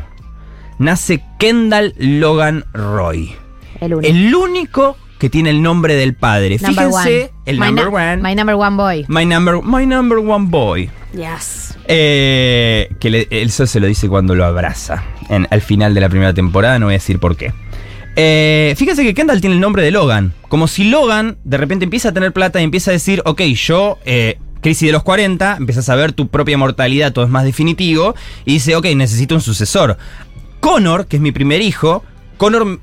nace 0.79 1.21
Kendall 1.37 1.95
Logan 1.97 2.63
Roy. 2.71 3.35
El 3.81 3.93
único. 3.95 4.13
El 4.13 4.35
único 4.35 4.97
que 5.21 5.29
tiene 5.29 5.51
el 5.51 5.61
nombre 5.61 5.93
del 5.95 6.15
padre. 6.15 6.57
Number 6.59 6.87
Fíjense, 6.87 7.15
one. 7.25 7.31
el 7.45 7.59
My 7.59 7.65
number 7.67 7.85
nu- 7.85 7.95
one. 7.95 8.17
My 8.17 8.33
number 8.35 8.55
one 8.55 8.75
boy. 8.75 9.05
My 9.07 9.23
number, 9.23 9.61
my 9.63 9.85
number 9.85 10.17
one 10.17 10.47
boy. 10.49 10.89
Yes. 11.13 11.77
Eh, 11.87 12.89
que 12.99 13.09
le- 13.11 13.27
eso 13.29 13.67
se 13.67 13.79
lo 13.79 13.85
dice 13.85 14.09
cuando 14.09 14.33
lo 14.33 14.43
abraza. 14.45 15.03
En, 15.29 15.47
al 15.51 15.61
final 15.61 15.93
de 15.93 16.01
la 16.01 16.09
primera 16.09 16.33
temporada, 16.33 16.79
no 16.79 16.87
voy 16.87 16.95
a 16.95 16.97
decir 16.97 17.19
por 17.19 17.37
qué. 17.37 17.53
Eh, 18.15 18.73
fíjense 18.77 19.03
que 19.03 19.13
Kendall 19.13 19.39
tiene 19.41 19.55
el 19.55 19.61
nombre 19.61 19.83
de 19.83 19.91
Logan. 19.91 20.33
Como 20.49 20.67
si 20.67 20.85
Logan 20.85 21.37
de 21.43 21.57
repente 21.57 21.85
empieza 21.85 22.09
a 22.09 22.13
tener 22.13 22.33
plata 22.33 22.59
y 22.59 22.63
empieza 22.63 22.89
a 22.89 22.93
decir, 22.93 23.21
ok, 23.25 23.41
yo, 23.41 23.99
eh, 24.05 24.39
crisis 24.61 24.87
de 24.87 24.91
los 24.91 25.03
40, 25.03 25.55
empiezas 25.57 25.87
a 25.89 25.95
ver 25.95 26.13
tu 26.13 26.29
propia 26.29 26.57
mortalidad, 26.57 27.13
todo 27.13 27.25
es 27.25 27.31
más 27.31 27.45
definitivo, 27.45 28.15
y 28.45 28.53
dice, 28.53 28.75
ok, 28.75 28.85
necesito 28.95 29.35
un 29.35 29.41
sucesor. 29.41 29.97
Connor, 30.59 31.05
que 31.05 31.17
es 31.17 31.21
mi 31.21 31.31
primer 31.31 31.61
hijo, 31.61 32.03
Connor 32.37 32.79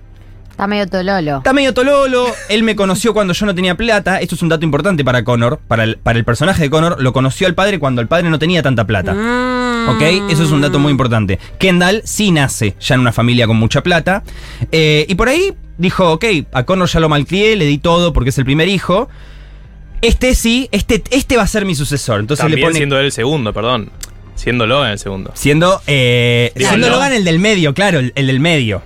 Está 0.58 0.66
medio 0.66 0.88
tololo. 0.88 1.36
Está 1.36 1.52
medio 1.52 1.72
tololo, 1.72 2.34
él 2.48 2.64
me 2.64 2.74
conoció 2.74 3.14
cuando 3.14 3.32
yo 3.32 3.46
no 3.46 3.54
tenía 3.54 3.76
plata, 3.76 4.20
esto 4.20 4.34
es 4.34 4.42
un 4.42 4.48
dato 4.48 4.64
importante 4.64 5.04
para 5.04 5.22
Connor, 5.22 5.60
para 5.68 5.84
el, 5.84 5.98
para 5.98 6.18
el 6.18 6.24
personaje 6.24 6.62
de 6.62 6.68
Connor, 6.68 7.00
lo 7.00 7.12
conoció 7.12 7.46
al 7.46 7.54
padre 7.54 7.78
cuando 7.78 8.00
el 8.00 8.08
padre 8.08 8.28
no 8.28 8.40
tenía 8.40 8.60
tanta 8.60 8.84
plata. 8.84 9.14
Mm. 9.14 9.88
¿Ok? 9.88 10.02
Eso 10.32 10.42
es 10.42 10.50
un 10.50 10.60
dato 10.60 10.80
muy 10.80 10.90
importante. 10.90 11.38
Kendall 11.60 12.02
sí 12.04 12.32
nace 12.32 12.74
ya 12.80 12.96
en 12.96 13.02
una 13.02 13.12
familia 13.12 13.46
con 13.46 13.56
mucha 13.56 13.84
plata. 13.84 14.24
eh, 14.72 15.06
y 15.08 15.14
por 15.14 15.28
ahí 15.28 15.54
dijo, 15.76 16.10
ok, 16.14 16.24
a 16.52 16.64
Connor 16.64 16.88
ya 16.88 16.98
lo 16.98 17.08
malcrié, 17.08 17.54
le 17.54 17.64
di 17.64 17.78
todo 17.78 18.12
porque 18.12 18.30
es 18.30 18.38
el 18.38 18.44
primer 18.44 18.66
hijo. 18.66 19.08
Este 20.02 20.34
sí, 20.34 20.68
este, 20.72 21.04
este 21.12 21.36
va 21.36 21.44
a 21.44 21.46
ser 21.46 21.66
mi 21.66 21.76
sucesor. 21.76 22.18
Entonces 22.18 22.42
También 22.42 22.58
le 22.58 22.66
pone... 22.66 22.76
siendo 22.78 22.98
él 22.98 23.04
el 23.04 23.12
segundo, 23.12 23.52
perdón. 23.52 23.92
Siendo 24.34 24.66
Logan 24.66 24.90
el 24.90 24.98
segundo. 24.98 25.30
Siendo, 25.34 25.80
eh, 25.86 26.52
siendo. 26.56 26.88
Logan 26.88 27.12
el 27.12 27.22
del 27.22 27.38
medio, 27.38 27.74
claro, 27.74 28.00
el, 28.00 28.12
el 28.16 28.26
del 28.26 28.40
medio. 28.40 28.82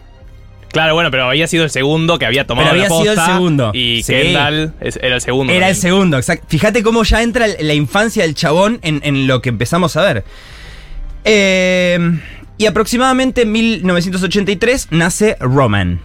Claro, 0.72 0.94
bueno, 0.94 1.11
pero 1.11 1.28
había 1.28 1.46
sido 1.46 1.64
el 1.64 1.70
segundo 1.70 2.18
que 2.18 2.26
había 2.26 2.46
tomado 2.46 2.68
Pero 2.70 2.82
había 2.82 2.88
la 2.88 2.96
sido 3.00 3.12
el 3.12 3.16
posta 3.18 3.32
segundo. 3.35 3.70
Y 3.74 4.02
Sí. 4.02 4.12
Kendall 4.14 4.72
era 4.80 5.14
el 5.14 5.20
segundo. 5.20 5.52
Era 5.52 5.68
el 5.68 5.76
segundo, 5.76 6.16
exacto. 6.16 6.46
Fíjate 6.48 6.82
cómo 6.82 7.04
ya 7.04 7.22
entra 7.22 7.46
la 7.61 7.74
infancia 7.74 8.22
del 8.22 8.35
chabón 8.35 8.78
en, 8.82 9.00
en 9.04 9.26
lo 9.26 9.42
que 9.42 9.50
empezamos 9.50 9.96
a 9.96 10.02
ver. 10.02 10.24
Eh, 11.24 11.98
y 12.58 12.66
aproximadamente 12.66 13.42
en 13.42 13.52
1983 13.52 14.88
nace 14.90 15.37
Roman. 15.40 16.00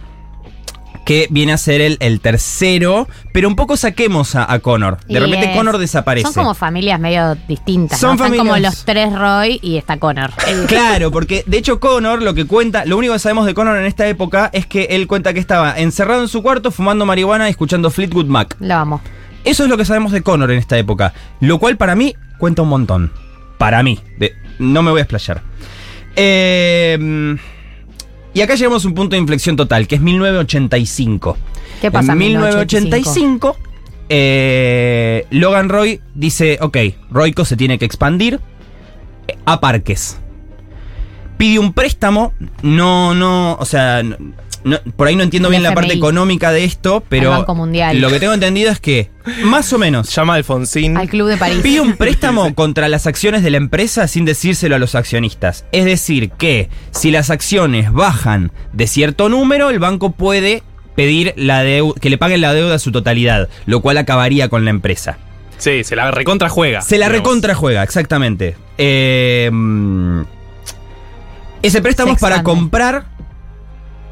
Que 1.08 1.26
viene 1.30 1.54
a 1.54 1.56
ser 1.56 1.80
el, 1.80 1.96
el 2.00 2.20
tercero, 2.20 3.08
pero 3.32 3.48
un 3.48 3.56
poco 3.56 3.78
saquemos 3.78 4.34
a, 4.34 4.52
a 4.52 4.58
Connor. 4.58 4.98
De 5.06 5.14
Y 5.14 5.18
repente 5.18 5.50
es- 5.52 5.56
Connor 5.56 5.78
desaparece. 5.78 6.26
Son 6.26 6.34
como 6.34 6.52
familias 6.54 7.00
medio 7.00 7.34
distintas. 7.48 7.98
Son 7.98 8.18
¿no? 8.18 8.24
Están 8.26 8.36
como 8.38 8.54
los 8.58 8.84
tres 8.84 9.10
Roy 9.14 9.58
y 9.62 9.78
está 9.78 9.96
Connor. 9.96 10.30
Claro, 10.68 11.10
porque 11.10 11.44
de 11.46 11.56
hecho 11.56 11.80
Connor 11.80 12.20
lo 12.20 12.34
que 12.34 12.44
cuenta, 12.44 12.84
lo 12.84 12.98
único 12.98 13.14
que 13.14 13.18
sabemos 13.20 13.46
de 13.46 13.54
Connor 13.54 13.78
en 13.78 13.86
esta 13.86 14.06
época 14.06 14.50
es 14.52 14.66
que 14.66 14.84
él 14.90 15.06
cuenta 15.06 15.32
que 15.32 15.40
estaba 15.40 15.78
encerrado 15.78 16.20
en 16.20 16.28
su 16.28 16.42
cuarto 16.42 16.70
fumando 16.70 17.06
marihuana 17.06 17.48
y 17.48 17.52
escuchando 17.52 17.90
Fleetwood 17.90 18.26
Mac. 18.26 18.54
Lo 18.60 18.74
amo. 18.74 19.00
Eso 19.44 19.62
es 19.64 19.70
lo 19.70 19.78
que 19.78 19.86
sabemos 19.86 20.12
de 20.12 20.20
Connor 20.22 20.50
en 20.50 20.58
esta 20.58 20.76
época. 20.76 21.14
Lo 21.40 21.58
cual 21.58 21.78
para 21.78 21.94
mí 21.94 22.14
cuenta 22.38 22.60
un 22.60 22.68
montón. 22.68 23.12
Para 23.56 23.82
mí. 23.82 23.98
De- 24.18 24.34
no 24.58 24.82
me 24.82 24.90
voy 24.90 25.00
a 25.00 25.04
explayar. 25.04 25.40
Eh, 26.16 27.36
y 28.34 28.40
acá 28.40 28.54
llegamos 28.54 28.84
a 28.84 28.88
un 28.88 28.94
punto 28.94 29.16
de 29.16 29.20
inflexión 29.20 29.56
total, 29.56 29.86
que 29.86 29.96
es 29.96 30.00
1985. 30.00 31.36
¿Qué 31.80 31.90
pasa 31.90 32.12
En 32.12 32.22
en 32.22 32.28
1985, 32.28 33.56
eh, 34.08 35.26
Logan 35.30 35.68
Roy 35.68 36.00
dice, 36.14 36.58
ok, 36.60 36.76
Royco 37.10 37.44
se 37.44 37.56
tiene 37.56 37.78
que 37.78 37.84
expandir 37.84 38.40
a 39.44 39.60
parques. 39.60 40.18
Pide 41.36 41.58
un 41.58 41.72
préstamo, 41.72 42.32
no, 42.62 43.14
no, 43.14 43.54
o 43.54 43.64
sea, 43.64 44.02
no- 44.68 44.78
por 44.96 45.08
ahí 45.08 45.16
no 45.16 45.22
entiendo 45.22 45.48
El 45.48 45.52
bien 45.52 45.62
la 45.62 45.74
parte 45.74 45.92
económica 45.94 46.52
de 46.52 46.64
esto, 46.64 47.02
pero 47.08 47.30
Banco 47.30 47.54
Mundial. 47.54 48.00
lo 48.00 48.10
que 48.10 48.20
tengo 48.20 48.32
entendido 48.34 48.70
es 48.70 48.78
que, 48.80 49.10
más 49.44 49.72
o 49.72 49.78
menos, 49.78 50.14
Llama 50.14 50.34
a 50.34 50.36
Alfonsín. 50.36 50.96
Al 50.96 51.08
Club 51.08 51.28
de 51.28 51.36
París. 51.36 51.58
Pide 51.62 51.80
un 51.80 51.92
préstamo 51.96 52.54
contra 52.54 52.88
las 52.88 53.06
acciones 53.06 53.42
de 53.42 53.50
la 53.50 53.56
empresa 53.56 54.06
sin 54.08 54.24
decírselo 54.24 54.76
a 54.76 54.78
los 54.78 54.94
accionistas. 54.94 55.64
Es 55.72 55.84
decir, 55.84 56.30
que 56.30 56.68
si 56.92 57.10
las 57.10 57.30
acciones 57.30 57.92
bajan 57.92 58.52
de 58.72 58.86
cierto 58.86 59.28
número, 59.28 59.70
el 59.70 59.78
banco 59.78 60.12
puede 60.12 60.62
pedir 60.94 61.32
la 61.36 61.62
que 62.00 62.10
le 62.10 62.18
paguen 62.18 62.40
la 62.40 62.52
deuda 62.54 62.74
a 62.74 62.78
su 62.78 62.90
totalidad, 62.92 63.48
lo 63.66 63.80
cual 63.80 63.98
acabaría 63.98 64.48
con 64.48 64.64
la 64.64 64.70
empresa. 64.70 65.18
Sí, 65.56 65.82
se 65.84 65.96
la 65.96 66.10
recontra 66.12 66.48
juega. 66.48 66.82
Se 66.82 66.98
la 66.98 67.06
digamos. 67.06 67.18
recontra 67.26 67.54
juega, 67.54 67.82
exactamente. 67.82 68.56
Eh, 68.78 69.48
mm, 69.52 70.20
ese 71.62 71.82
préstamo 71.82 72.12
es 72.12 72.20
para 72.20 72.42
comprar 72.42 73.06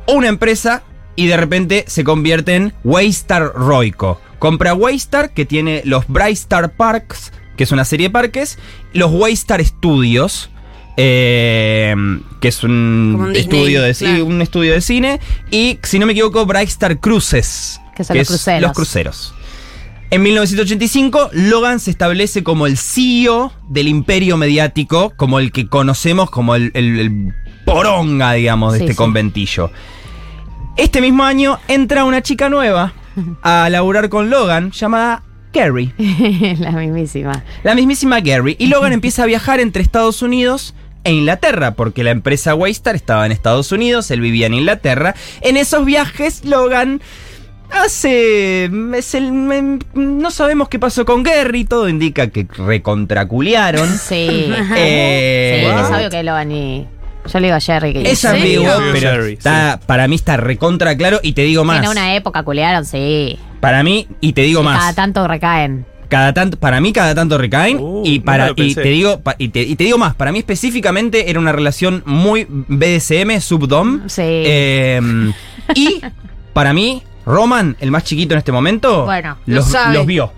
una 0.09 0.29
empresa 0.29 0.83
y 1.17 1.27
de 1.27 1.37
repente 1.37 1.85
se 1.89 2.05
convierte 2.05 2.55
en 2.55 2.73
Waystar 2.85 3.53
Roico. 3.55 4.21
Compra 4.39 4.75
Waystar, 4.75 5.33
que 5.33 5.47
tiene 5.47 5.83
los 5.85 6.07
Brightstar 6.09 6.73
Parks, 6.77 7.33
que 7.57 7.65
es 7.65 7.73
una 7.73 7.85
serie 7.87 8.09
de 8.09 8.13
parques, 8.13 8.59
los 8.93 9.11
Waystar 9.13 9.65
Studios. 9.65 10.51
eh, 10.99 11.95
que 12.41 12.49
es 12.49 12.63
un, 12.65 13.31
Disney, 13.35 13.41
estudio 13.43 13.83
de, 13.83 13.95
claro. 13.95 14.25
un 14.27 14.41
estudio 14.43 14.73
de 14.73 14.81
cine 14.81 15.21
y 15.51 15.79
si 15.83 15.99
no 15.99 16.07
me 16.07 16.13
equivoco 16.13 16.47
Brightstar 16.47 17.01
Cruises 17.01 17.79
Que 17.95 18.03
son 18.03 18.17
los 18.17 18.23
es 18.23 18.29
cruceros. 18.29 18.63
los 18.63 18.73
cruceros 18.73 19.33
en 20.09 20.23
1985, 20.23 21.31
Logan 21.33 21.81
se 21.81 21.91
establece 21.91 22.45
como 22.45 22.69
el 22.69 22.79
CEO 22.79 23.53
del 23.69 23.89
imperio 23.89 24.37
mediático, 24.37 25.13
como 25.17 25.41
el 25.41 25.51
que 25.51 25.67
conocemos 25.69 26.31
como 26.31 26.55
el, 26.55 26.71
el- 26.75 27.01
el 27.01 27.35
poronga, 27.67 28.33
digamos, 28.33 28.73
de 28.73 28.79
Sí, 28.79 28.85
este 28.85 28.93
sí. 28.95 28.97
conventillo. 28.97 29.71
Este 30.79 31.01
mismo 31.03 31.25
año 31.25 31.59
entra 31.69 32.05
una 32.05 32.23
chica 32.23 32.49
nueva 32.49 32.95
a 33.43 33.69
laburar 33.71 34.09
con 34.09 34.31
Logan 34.31 34.71
llamada 34.71 35.23
Carrie. 35.53 35.93
la 36.59 36.71
mismísima. 36.73 37.45
La 37.63 37.75
mismísima 37.75 38.21
Gary. 38.21 38.57
Y 38.59 38.67
Logan 38.69 38.93
empieza 38.93 39.23
a 39.25 39.27
viajar 39.27 39.59
entre 39.61 39.83
Estados 39.83 40.23
Unidos 40.23 40.75
e 41.05 41.13
Inglaterra, 41.13 41.75
porque 41.75 42.05
la 42.05 42.11
empresa 42.11 42.55
Waystar 42.55 42.95
estaba 42.97 43.25
en 43.27 43.33
Estados 43.33 43.73
Unidos, 43.73 44.11
él 44.11 44.21
vivía 44.21 44.47
en 44.47 44.55
Inglaterra. 44.55 45.15
En 45.41 45.57
esos 45.57 45.85
viajes, 45.87 46.45
Logan 46.45 47.01
hace. 47.71 48.65
es 48.95 49.15
el- 49.15 49.79
no 49.95 50.31
sabemos 50.31 50.69
qué 50.69 50.79
pasó 50.79 51.05
con 51.05 51.23
Gary, 51.23 51.65
todo 51.65 51.89
indica 51.89 52.27
que 52.29 52.47
recontraculearon. 52.57 53.89
Sí. 53.99 54.53
Eh, 54.77 55.63
sí, 55.65 55.85
es 55.85 55.91
obvio 55.99 56.11
que 56.11 56.23
lo 56.23 56.33
van 56.33 56.53
y. 56.53 56.87
Yo 57.27 57.41
le 57.41 57.47
digo 57.49 57.57
a 57.57 57.61
Jerry 57.61 57.93
que 57.93 58.11
Es 58.11 58.25
ambiguo, 58.25 58.69
pero 58.93 59.11
Jerry, 59.13 59.33
está, 59.35 59.81
para 59.87 60.09
mí 60.09 60.15
está 60.17 60.37
recontra 60.37 60.97
claro. 60.97 61.21
Y 61.23 61.33
te 61.33 61.43
digo 61.43 61.65
más. 61.65 61.83
en 61.85 61.91
una 61.91 62.15
época 62.15 62.43
culearon, 62.43 62.85
sí. 62.85 63.39
Para 63.61 63.83
mí, 63.83 64.07
y 64.21 64.33
te 64.33 64.43
digo 64.43 64.63
más. 64.63 64.79
Cada 64.79 64.93
tanto 64.95 65.27
recaen. 65.29 65.87
Cada 66.09 66.33
tanto, 66.33 66.57
para 66.59 66.81
mí 66.81 66.93
cada 66.93 67.17
tanto 67.17 67.37
recaen 67.37 67.79
Uh, 67.81 68.03
y 68.05 68.21
para 68.21 68.47
nunca 68.49 68.61
lo 68.63 68.65
y 68.65 68.75
pensé. 68.75 68.83
te 68.83 68.89
digo 68.91 69.21
pa- 69.23 69.35
y 69.39 69.49
te, 69.49 69.63
y 69.63 69.75
te 69.75 69.83
digo 69.83 69.99
más, 69.99 70.15
para 70.15 70.31
mí 70.31 70.39
específicamente 70.39 71.29
era 71.29 71.41
una 71.41 71.51
relación 71.51 72.05
muy 72.07 72.47
BDSM, 72.49 73.41
subdom. 73.41 74.03
Sí. 74.09 74.23
Eh, 74.25 75.01
y 75.75 76.01
para 76.53 76.73
mí 76.73 77.03
Roman, 77.25 77.77
el 77.81 77.91
más 77.91 78.05
chiquito 78.05 78.35
en 78.35 78.39
este 78.39 78.53
momento, 78.53 79.05
Bueno, 79.05 79.37
lo 79.47 79.57
los, 79.57 79.67
sabe. 79.67 79.95
los 79.95 80.07
vio. 80.07 80.33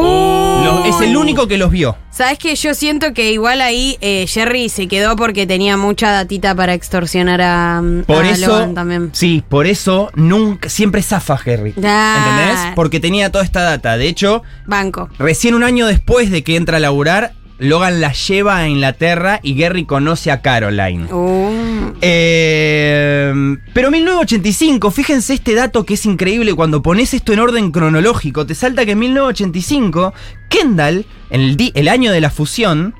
Uh, 0.00 0.64
Los- 0.64 0.86
es 0.86 1.00
el 1.08 1.16
único 1.16 1.46
que 1.46 1.58
los 1.58 1.70
vio. 1.70 1.96
¿Sabes 2.10 2.38
que 2.38 2.54
Yo 2.54 2.74
siento 2.74 3.12
que 3.14 3.32
igual 3.32 3.60
ahí 3.60 3.96
eh, 4.00 4.26
Jerry 4.28 4.68
se 4.68 4.86
quedó 4.88 5.16
porque 5.16 5.46
tenía 5.46 5.76
mucha 5.76 6.10
datita 6.10 6.54
para 6.54 6.74
extorsionar 6.74 7.40
a, 7.42 7.82
Por 8.06 8.24
a 8.24 8.30
eso, 8.30 8.46
Logan 8.48 8.74
también. 8.74 9.10
sí, 9.12 9.42
por 9.48 9.66
eso 9.66 10.10
nunca 10.14 10.68
siempre 10.68 11.02
zafa 11.02 11.34
Harry. 11.34 11.74
Ah. 11.84 12.24
¿Entendés? 12.40 12.72
Porque 12.74 13.00
tenía 13.00 13.30
toda 13.30 13.44
esta 13.44 13.62
data. 13.62 13.96
De 13.96 14.08
hecho, 14.08 14.42
Banco. 14.66 15.08
Recién 15.18 15.54
un 15.54 15.62
año 15.64 15.86
después 15.86 16.30
de 16.30 16.42
que 16.44 16.56
entra 16.56 16.78
a 16.78 16.80
laburar, 16.80 17.32
Logan 17.62 18.00
la 18.00 18.12
lleva 18.12 18.56
a 18.56 18.68
Inglaterra 18.68 19.38
y 19.40 19.54
Gary 19.54 19.84
conoce 19.84 20.32
a 20.32 20.42
Caroline. 20.42 21.04
Uh, 21.12 21.92
Eh, 22.00 23.32
pero 23.72 23.92
1985, 23.92 24.90
fíjense 24.90 25.34
este 25.34 25.54
dato 25.54 25.86
que 25.86 25.94
es 25.94 26.04
increíble 26.04 26.52
cuando 26.54 26.82
pones 26.82 27.14
esto 27.14 27.32
en 27.32 27.38
orden 27.38 27.70
cronológico. 27.70 28.44
Te 28.44 28.56
salta 28.56 28.84
que 28.84 28.92
en 28.92 28.98
1985, 28.98 30.12
Kendall, 30.48 31.06
en 31.30 31.56
el, 31.74 31.88
año 31.88 32.10
de 32.10 32.20
la 32.20 32.30
fusión, 32.30 32.96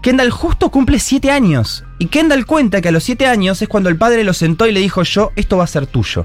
Kendall 0.00 0.30
justo 0.30 0.70
cumple 0.70 0.98
7 0.98 1.30
años. 1.30 1.84
Y 1.98 2.06
Kendall 2.06 2.46
cuenta 2.46 2.80
que 2.80 2.88
a 2.88 2.92
los 2.92 3.04
7 3.04 3.26
años 3.26 3.60
es 3.60 3.68
cuando 3.68 3.90
el 3.90 3.98
padre 3.98 4.24
lo 4.24 4.32
sentó 4.32 4.66
y 4.66 4.72
le 4.72 4.80
dijo: 4.80 5.02
Yo, 5.02 5.32
esto 5.36 5.58
va 5.58 5.64
a 5.64 5.66
ser 5.66 5.86
tuyo. 5.86 6.24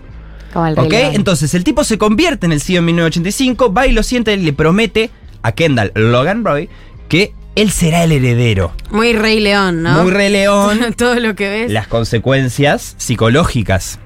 ¿Ok? 0.53 0.93
Entonces 0.93 1.53
el 1.53 1.65
tipo 1.65 1.83
se 1.83 1.97
convierte 1.97 2.45
en 2.45 2.53
el 2.53 2.61
CEO 2.61 2.79
en 2.79 2.85
1985, 2.85 3.73
va 3.73 3.87
y 3.87 3.91
lo 3.91 4.03
siente 4.03 4.33
y 4.33 4.37
le 4.37 4.53
promete 4.53 5.09
a 5.41 5.51
Kendall 5.51 5.91
Logan 5.95 6.45
Roy 6.45 6.69
que 7.09 7.33
él 7.55 7.71
será 7.71 8.03
el 8.03 8.11
heredero. 8.11 8.73
muy 8.91 9.13
Rey 9.13 9.39
León, 9.39 9.81
¿no? 9.83 10.03
Muy 10.03 10.11
Rey 10.11 10.29
León. 10.31 10.93
Todo 10.97 11.15
lo 11.19 11.35
que 11.35 11.49
ves. 11.49 11.71
las 11.71 11.87
consecuencias 11.87 12.95
psicológicas. 12.97 13.99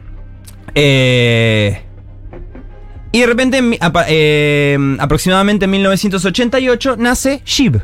Eh, 0.75 1.81
y 3.11 3.19
de 3.19 3.25
repente, 3.25 3.59
eh, 4.07 4.77
aproximadamente 4.99 5.65
en 5.65 5.71
1988, 5.71 6.95
nace 6.97 7.41
Shiv, 7.45 7.81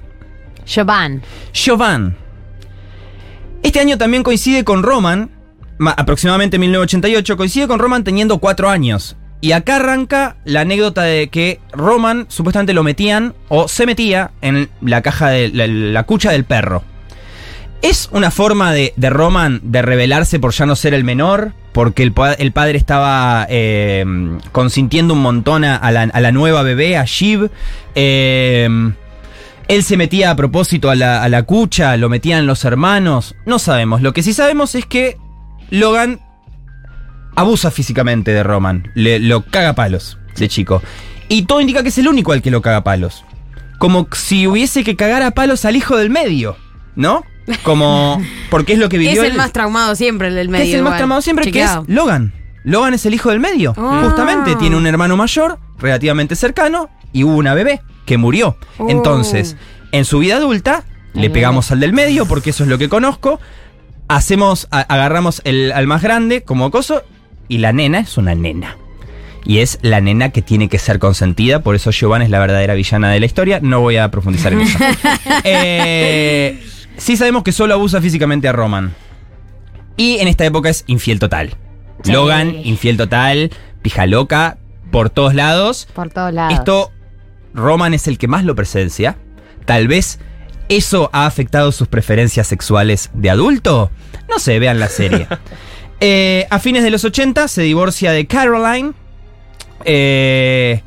Jovan. 0.67 1.21
Chauvin. 1.51 2.15
Este 3.63 3.79
año 3.79 3.97
también 3.97 4.21
coincide 4.21 4.63
con 4.63 4.83
Roman, 4.83 5.31
ma- 5.79 5.91
aproximadamente 5.97 6.57
en 6.57 6.61
1988, 6.61 7.37
coincide 7.37 7.67
con 7.67 7.79
Roman 7.79 8.03
teniendo 8.03 8.37
4 8.37 8.69
años. 8.69 9.15
Y 9.45 9.51
acá 9.51 9.75
arranca 9.75 10.37
la 10.43 10.61
anécdota 10.61 11.03
de 11.03 11.27
que 11.27 11.59
Roman 11.71 12.25
supuestamente 12.29 12.73
lo 12.73 12.81
metían 12.81 13.35
o 13.47 13.67
se 13.67 13.85
metía 13.85 14.31
en 14.41 14.69
la 14.81 15.03
caja 15.03 15.29
de 15.29 15.49
la, 15.49 16.01
cucha 16.01 16.31
del 16.31 16.45
perro. 16.45 16.81
¿Es 17.83 18.09
una 18.11 18.31
forma 18.31 18.73
de, 18.73 18.91
Roman 18.97 19.59
de 19.61 19.83
rebelarse 19.83 20.39
por 20.39 20.51
ya 20.51 20.65
no 20.65 20.75
ser 20.75 20.95
el 20.95 21.03
menor? 21.03 21.51
Porque 21.73 22.01
el, 22.01 22.11
pa- 22.11 22.33
el 22.33 22.53
padre 22.53 22.79
estaba 22.79 23.45
eh, 23.47 24.03
consintiendo 24.51 25.13
un 25.13 25.21
montón 25.21 25.63
a, 25.63 25.75
a 25.75 25.91
la, 25.91 26.01
a 26.01 26.21
la 26.21 26.31
nueva 26.31 26.63
bebé, 26.63 26.97
a 26.97 27.05
Shiv. 27.05 27.51
Eh, 27.93 28.67
él 29.67 29.83
se 29.83 29.95
metía 29.95 30.31
a 30.31 30.35
propósito 30.35 30.89
a 30.89 30.95
la, 30.95 31.21
a 31.21 31.29
la 31.29 31.43
cucha, 31.43 31.95
lo 31.97 32.09
metían 32.09 32.47
los 32.47 32.65
hermanos. 32.65 33.35
No 33.45 33.59
sabemos. 33.59 34.01
Lo 34.01 34.11
que 34.11 34.23
sí 34.23 34.33
sabemos 34.33 34.73
es 34.73 34.87
que 34.87 35.17
Logan 35.69 36.21
abusa 37.35 37.71
físicamente 37.71 38.31
de 38.31 38.43
Roman. 38.43 38.91
Le, 38.95 39.19
lo 39.19 39.41
caga 39.45 39.73
palos 39.73 40.17
de 40.37 40.47
chico. 40.47 40.81
Y 41.29 41.43
todo 41.43 41.61
indica 41.61 41.81
que 41.83 41.89
es 41.89 41.97
el 41.97 42.07
único 42.07 42.31
al 42.33 42.41
que 42.41 42.51
lo 42.51 42.61
caga 42.61 42.83
palos. 42.83 43.23
Como 43.79 44.07
si 44.13 44.47
hubiese 44.47 44.83
que 44.83 44.95
cagar 44.95 45.21
a 45.23 45.31
palos 45.31 45.65
al 45.65 45.75
hijo 45.75 45.97
del 45.97 46.09
medio. 46.09 46.55
¿No? 46.95 47.23
Como. 47.63 48.21
Porque 48.49 48.73
es 48.73 48.79
lo 48.79 48.89
que 48.89 48.95
es 48.97 49.01
vivió 49.01 49.23
el 49.23 49.31
él. 49.31 49.37
más 49.37 49.51
traumado 49.51 49.95
siempre, 49.95 50.29
el 50.29 50.35
del 50.35 50.49
medio. 50.49 50.65
es 50.65 50.73
el 50.73 50.81
más 50.81 50.89
igual. 50.91 50.97
tramado 50.97 51.21
siempre, 51.21 51.45
Chequeado. 51.45 51.85
que 51.85 51.91
es 51.91 51.95
Logan. 51.95 52.33
Logan 52.63 52.93
es 52.93 53.05
el 53.05 53.13
hijo 53.13 53.29
del 53.29 53.39
medio. 53.39 53.73
Ah. 53.77 54.01
Justamente 54.05 54.55
tiene 54.55 54.75
un 54.75 54.87
hermano 54.87 55.15
mayor, 55.17 55.59
relativamente 55.77 56.35
cercano, 56.35 56.89
y 57.13 57.23
hubo 57.23 57.35
una 57.35 57.53
bebé 57.53 57.81
que 58.05 58.17
murió. 58.17 58.57
Oh. 58.77 58.89
Entonces, 58.89 59.55
en 59.91 60.05
su 60.05 60.19
vida 60.19 60.37
adulta, 60.37 60.83
le 61.13 61.27
El 61.27 61.31
pegamos 61.31 61.71
al 61.71 61.79
del 61.79 61.93
medio, 61.93 62.25
porque 62.25 62.49
eso 62.51 62.63
es 62.63 62.69
lo 62.69 62.77
que 62.77 62.89
conozco. 62.89 63.39
Hacemos, 64.07 64.67
a- 64.71 64.81
agarramos 64.81 65.41
el, 65.45 65.71
al 65.71 65.87
más 65.87 66.01
grande 66.01 66.43
como 66.43 66.69
coso, 66.71 67.03
y 67.47 67.59
la 67.59 67.73
nena 67.73 67.99
es 67.99 68.17
una 68.17 68.35
nena. 68.35 68.77
Y 69.45 69.59
es 69.59 69.77
la 69.83 70.01
nena 70.01 70.29
que 70.29 70.41
tiene 70.41 70.69
que 70.69 70.79
ser 70.79 70.97
consentida, 70.97 71.61
por 71.61 71.75
eso 71.75 71.91
Giovanna 71.91 72.25
es 72.25 72.31
la 72.31 72.39
verdadera 72.39 72.73
villana 72.73 73.11
de 73.11 73.19
la 73.19 73.27
historia. 73.27 73.59
No 73.61 73.79
voy 73.81 73.97
a 73.97 74.09
profundizar 74.09 74.53
en 74.53 74.61
eso. 74.61 74.77
Eh, 75.43 76.59
sí 76.97 77.15
sabemos 77.15 77.43
que 77.43 77.51
solo 77.51 77.75
abusa 77.75 78.01
físicamente 78.01 78.47
a 78.47 78.51
Roman. 78.53 78.93
Y 79.97 80.17
en 80.17 80.27
esta 80.27 80.45
época 80.45 80.69
es 80.69 80.83
infiel 80.87 81.19
total. 81.19 81.55
Sí. 82.03 82.11
Logan, 82.11 82.55
infiel 82.63 82.97
total, 82.97 83.51
pija 83.81 84.07
loca, 84.07 84.57
por 84.91 85.09
todos 85.09 85.35
lados. 85.35 85.87
Por 85.93 86.09
todos 86.09 86.33
lados. 86.33 86.53
Esto, 86.53 86.91
Roman 87.53 87.93
es 87.93 88.07
el 88.07 88.17
que 88.17 88.27
más 88.27 88.43
lo 88.43 88.55
presencia. 88.55 89.17
Tal 89.65 89.87
vez 89.87 90.19
eso 90.69 91.09
ha 91.13 91.25
afectado 91.25 91.71
sus 91.71 91.87
preferencias 91.87 92.47
sexuales 92.47 93.11
de 93.13 93.29
adulto. 93.29 93.91
No 94.27 94.39
sé, 94.39 94.57
vean 94.59 94.79
la 94.79 94.87
serie. 94.87 95.27
Eh, 95.99 96.45
a 96.49 96.59
fines 96.59 96.83
de 96.83 96.91
los 96.91 97.03
80 97.05 97.47
se 97.47 97.61
divorcia 97.63 98.11
de 98.11 98.25
Caroline. 98.27 98.93
eh, 99.85 100.81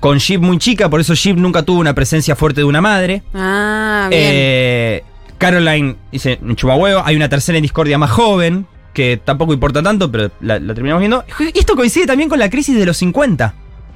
con 0.00 0.18
Shiv 0.18 0.40
muy 0.40 0.58
chica, 0.58 0.90
por 0.90 1.00
eso 1.00 1.14
Shiv 1.14 1.36
nunca 1.36 1.62
tuvo 1.62 1.78
una 1.80 1.94
presencia 1.94 2.34
fuerte 2.34 2.60
de 2.62 2.64
una 2.64 2.80
madre. 2.80 3.22
Ah, 3.34 4.08
bien. 4.10 4.20
Eh, 4.24 5.04
Caroline 5.38 5.96
dice, 6.10 6.40
chupa 6.56 6.74
huevo. 6.74 7.02
Hay 7.04 7.14
una 7.14 7.28
tercera 7.28 7.56
en 7.56 7.62
discordia 7.62 7.98
más 7.98 8.10
joven, 8.10 8.66
que 8.94 9.16
tampoco 9.24 9.52
importa 9.52 9.80
tanto, 9.82 10.10
pero 10.10 10.32
la, 10.40 10.58
la 10.58 10.74
terminamos 10.74 11.00
viendo. 11.00 11.24
Y 11.54 11.58
esto 11.58 11.76
coincide 11.76 12.06
también 12.06 12.28
con 12.28 12.38
la 12.40 12.50
crisis 12.50 12.76
de 12.76 12.84
los 12.84 12.96
50. 12.96 13.54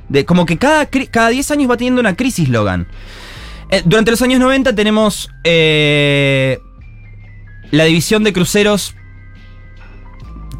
De, 0.08 0.24
como 0.24 0.46
que 0.46 0.56
cada, 0.58 0.86
cada 0.86 1.28
10 1.30 1.50
años 1.50 1.70
va 1.70 1.76
teniendo 1.76 2.00
una 2.00 2.14
crisis 2.14 2.48
Logan. 2.48 2.86
Eh, 3.70 3.82
durante 3.84 4.12
los 4.12 4.22
años 4.22 4.38
90 4.38 4.76
tenemos 4.76 5.28
eh, 5.42 6.60
la 7.72 7.84
división 7.84 8.22
de 8.22 8.32
cruceros. 8.32 8.94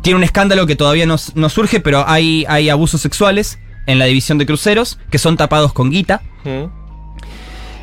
Tiene 0.07 0.19
un 0.19 0.23
escándalo 0.23 0.69
que 0.69 0.77
todavía 0.77 1.05
no, 1.05 1.17
no 1.35 1.49
surge, 1.49 1.81
pero 1.81 2.09
hay, 2.09 2.45
hay 2.49 2.69
abusos 2.69 3.01
sexuales 3.01 3.59
en 3.87 3.99
la 3.99 4.05
división 4.05 4.39
de 4.39 4.47
cruceros 4.47 5.01
que 5.11 5.19
son 5.19 5.37
tapados 5.37 5.73
con 5.73 5.91
guita. 5.91 6.23
Mm. 6.45 6.67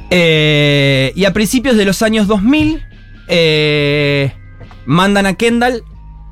Eh, 0.09 1.11
y 1.17 1.25
a 1.25 1.33
principios 1.33 1.75
de 1.75 1.83
los 1.83 2.01
años 2.01 2.27
2000, 2.27 2.81
eh, 3.27 4.31
mandan 4.85 5.25
a 5.25 5.33
Kendall 5.33 5.83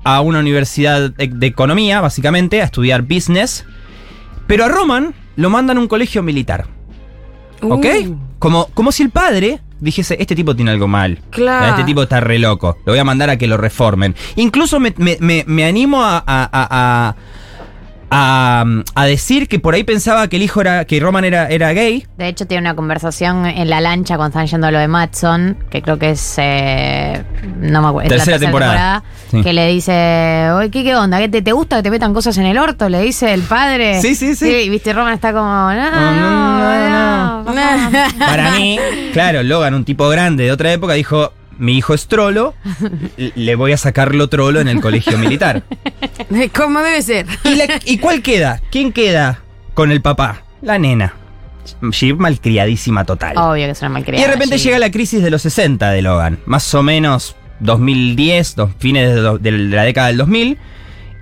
a 0.06 0.21
una 0.21 0.39
universidad 0.39 1.12
de, 1.12 1.27
de 1.27 1.47
economía, 1.47 1.99
básicamente, 1.99 2.62
a 2.62 2.63
estudiar 2.63 3.01
business. 3.01 3.65
Pero 4.47 4.63
a 4.63 4.69
Roman 4.69 5.13
lo 5.36 5.49
mandan 5.49 5.75
a 5.75 5.82
un 5.82 5.89
colegio 5.89 6.23
militar. 6.23 6.67
¿Ok? 7.63 7.86
Uh. 8.08 8.15
Como, 8.39 8.67
como 8.67 8.93
si 8.93 9.04
el 9.04 9.10
padre 9.10 9.60
dijese, 9.82 10.15
este 10.20 10.36
tipo 10.36 10.56
tiene 10.56 10.72
algo 10.72 10.88
mal. 10.88 11.20
Claro. 11.32 11.72
Este 11.72 11.84
tipo 11.84 12.04
está 12.04 12.20
re 12.22 12.39
loco. 12.39 12.78
Lo 12.86 12.94
voy 12.94 13.00
a 13.00 13.04
mandar 13.04 13.30
a 13.30 13.38
que 13.38 13.48
lo 13.48 13.58
reformen. 13.58 14.15
Incluso 14.38 14.80
me, 14.80 14.94
me- 14.98 15.17
me- 15.20 15.44
me 15.48 15.65
animo 15.65 16.02
a, 16.04 16.17
a- 16.17 16.24
a- 16.26 16.50
a- 16.54 17.15
a- 18.12 18.65
a 18.93 19.06
decir 19.06 19.47
que 19.47 19.58
por 19.60 19.74
ahí 19.74 19.84
pensaba 19.86 20.28
que 20.28 20.36
el 20.36 20.43
hijo 20.43 20.60
era, 20.62 20.84
que 20.86 21.00
Roman 21.00 21.24
era, 21.24 21.47
era 21.47 21.71
gay. 21.71 22.06
De 22.17 22.28
hecho, 22.28 22.45
tiene 22.45 22.62
una 22.62 22.76
conversación 22.76 23.45
en 23.45 23.69
la 23.69 23.80
lancha 23.82 24.17
cuando 24.17 24.38
están 24.38 24.47
yendo 24.47 24.67
a 24.67 24.71
lo 24.71 24.80
de 24.80 24.88
Matson, 24.89 25.58
que 25.69 25.82
creo 25.82 25.97
que 25.97 26.12
es. 26.12 26.36
eh, 26.38 27.24
no 27.60 27.82
me 27.82 27.88
acuerdo. 27.88 28.10
la 28.10 28.15
Tercera 28.17 28.38
temporada. 28.38 29.04
Sí. 29.32 29.41
Que 29.41 29.54
le 29.54 29.67
dice: 29.67 30.50
Oye, 30.54 30.69
¿qué, 30.69 30.84
qué 30.84 30.93
onda? 30.95 31.19
¿Qué 31.19 31.30
te, 31.30 31.41
te 31.41 31.54
gusta 31.54 31.78
que 31.78 31.84
te 31.84 31.89
metan 31.91 32.13
cosas 32.13 32.38
en 32.38 32.45
el 32.45 32.58
orto? 32.58 32.89
Le 32.89 33.02
dice 33.02 33.34
el 33.34 33.43
padre. 33.43 34.02
Sí, 34.02 34.13
sí, 34.15 34.36
sí. 34.36 34.45
y 34.50 34.69
viste, 34.69 34.91
Roman 34.93 35.13
está 35.13 35.32
como: 35.32 35.45
No, 35.45 35.74
no, 35.74 36.12
no, 36.12 37.43
no. 37.43 37.54
Para 38.19 38.52
mí, 38.52 38.78
claro, 39.13 39.41
Logan, 39.43 39.74
un 39.74 39.86
tipo 39.86 40.08
grande 40.10 40.43
de 40.45 40.52
otra 40.52 40.71
época, 40.74 40.93
dijo, 40.93 41.32
mi 41.58 41.78
hijo 41.78 41.94
es 41.94 42.08
trolo, 42.08 42.54
le 43.36 43.56
voy 43.56 43.72
a 43.74 43.78
sacarlo 43.78 44.28
trolo 44.30 44.60
en 44.60 44.68
el 44.68 44.82
colegio 44.82 45.18
militar. 45.18 45.64
¿Cómo 46.56 46.80
debe 46.82 47.02
ser? 47.02 47.26
¿Y, 47.44 47.56
la- 47.56 47.80
y 47.86 47.98
cuál 47.98 48.22
queda? 48.22 48.62
¿Quién 48.72 48.92
queda 48.92 49.42
con 49.74 49.92
el 49.92 50.02
papá? 50.02 50.44
La 50.62 50.78
nena. 50.80 51.14
Jeep 51.92 52.18
malcriadísima 52.18 53.06
total. 53.06 53.38
Obvio 53.38 53.66
que 53.66 53.72
es 53.72 53.80
una 53.82 53.90
y 53.90 53.94
malcriada. 53.94 54.26
de 54.28 54.34
repente 54.34 54.58
llega 54.58 54.80
la 54.80 54.90
crisis 54.92 55.22
de 55.22 55.30
los 55.30 55.42
60 55.44 55.92
de 55.92 56.02
Logan. 56.02 56.40
Más 56.46 56.74
o 56.74 56.82
menos 56.84 57.36
2010, 57.60 58.56
dos, 58.56 58.72
fines 58.80 59.14
de, 59.14 59.38
de 59.40 59.52
la 59.52 59.84
década 59.84 60.08
del 60.08 60.18
2000. 60.18 60.58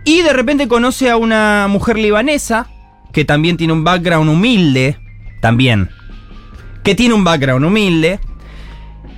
Y 0.05 0.21
de 0.21 0.33
repente 0.33 0.67
conoce 0.67 1.09
a 1.09 1.17
una 1.17 1.67
mujer 1.69 1.97
libanesa 1.97 2.67
que 3.11 3.25
también 3.25 3.57
tiene 3.57 3.73
un 3.73 3.83
background 3.83 4.29
humilde. 4.29 4.97
También. 5.41 5.89
Que 6.83 6.95
tiene 6.95 7.13
un 7.13 7.23
background 7.25 7.65
humilde. 7.65 8.19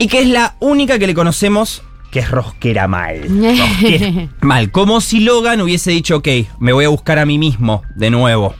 Y 0.01 0.07
que 0.07 0.21
es 0.21 0.27
la 0.27 0.55
única 0.59 0.97
que 0.97 1.05
le 1.05 1.13
conocemos 1.13 1.83
que 2.09 2.21
es 2.21 2.31
rosquera 2.31 2.87
mal. 2.87 3.21
Rosquera 3.29 4.29
mal. 4.41 4.71
Como 4.71 4.99
si 4.99 5.19
Logan 5.19 5.61
hubiese 5.61 5.91
dicho, 5.91 6.17
ok, 6.17 6.27
me 6.59 6.73
voy 6.73 6.85
a 6.85 6.89
buscar 6.89 7.19
a 7.19 7.25
mí 7.27 7.37
mismo 7.37 7.83
de 7.95 8.09
nuevo. 8.09 8.55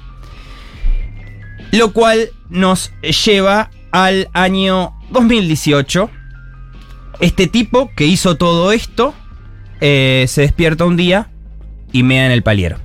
Lo 1.72 1.94
cual 1.94 2.30
nos 2.48 2.92
lleva 3.26 3.72
al 3.92 4.30
año 4.34 4.94
2018. 5.10 6.12
Este 7.22 7.48
tipo 7.48 7.90
que 7.96 8.06
hizo 8.06 8.38
todo 8.38 8.72
esto 8.72 9.16
eh, 9.80 10.26
se 10.28 10.42
despierta 10.42 10.86
un 10.86 10.96
día 10.96 11.32
y 11.92 12.04
mea 12.04 12.28
en 12.28 12.34
el 12.34 12.44
paliero. 12.44 12.78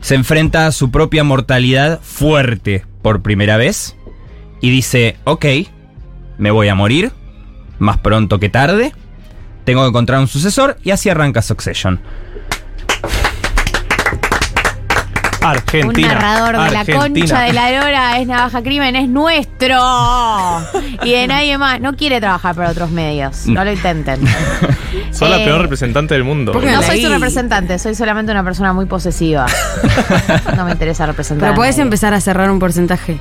Se 0.00 0.16
enfrenta 0.16 0.66
a 0.66 0.72
su 0.72 0.90
propia 0.90 1.22
mortalidad 1.22 2.00
fuerte 2.02 2.84
por 3.02 3.22
primera 3.22 3.56
vez 3.56 3.94
y 4.60 4.70
dice, 4.70 5.14
ok, 5.22 5.46
me 6.38 6.50
voy 6.50 6.66
a 6.66 6.74
morir, 6.74 7.12
más 7.78 7.98
pronto 7.98 8.38
que 8.40 8.48
tarde, 8.48 8.92
tengo 9.64 9.82
que 9.82 9.88
encontrar 9.88 10.20
un 10.20 10.28
sucesor 10.28 10.76
y 10.82 10.90
así 10.90 11.08
arranca 11.10 11.42
Succession. 11.42 12.00
Argentina. 15.40 16.08
Un 16.08 16.14
narrador 16.14 16.64
de 16.64 16.70
la 16.72 16.84
concha 16.84 17.40
de 17.42 17.52
la 17.52 17.70
lora 17.70 18.18
es 18.18 18.26
Navaja 18.26 18.60
Crimen, 18.62 18.96
es 18.96 19.08
nuestro. 19.08 19.76
Y 21.02 21.12
de 21.12 21.26
nadie 21.26 21.56
más. 21.58 21.80
No 21.80 21.94
quiere 21.94 22.20
trabajar 22.20 22.54
para 22.54 22.70
otros 22.70 22.90
medios. 22.90 23.46
No 23.46 23.64
lo 23.64 23.72
intenten. 23.72 24.20
Son 25.12 25.30
la 25.30 25.38
Eh, 25.38 25.44
peor 25.44 25.62
representante 25.62 26.14
del 26.14 26.24
mundo. 26.24 26.52
¿por 26.52 26.62
qué 26.62 26.70
No 26.72 26.80
la 26.80 26.86
soy 26.86 27.02
su 27.02 27.08
representante, 27.08 27.78
soy 27.78 27.94
solamente 27.94 28.32
una 28.32 28.44
persona 28.44 28.72
muy 28.72 28.86
posesiva. 28.86 29.46
No 30.56 30.64
me 30.64 30.72
interesa 30.72 31.06
representar. 31.06 31.40
Pero 31.40 31.52
a 31.52 31.56
puedes 31.56 31.78
empezar 31.78 32.12
a 32.14 32.20
cerrar 32.20 32.50
un 32.50 32.58
porcentaje. 32.58 33.18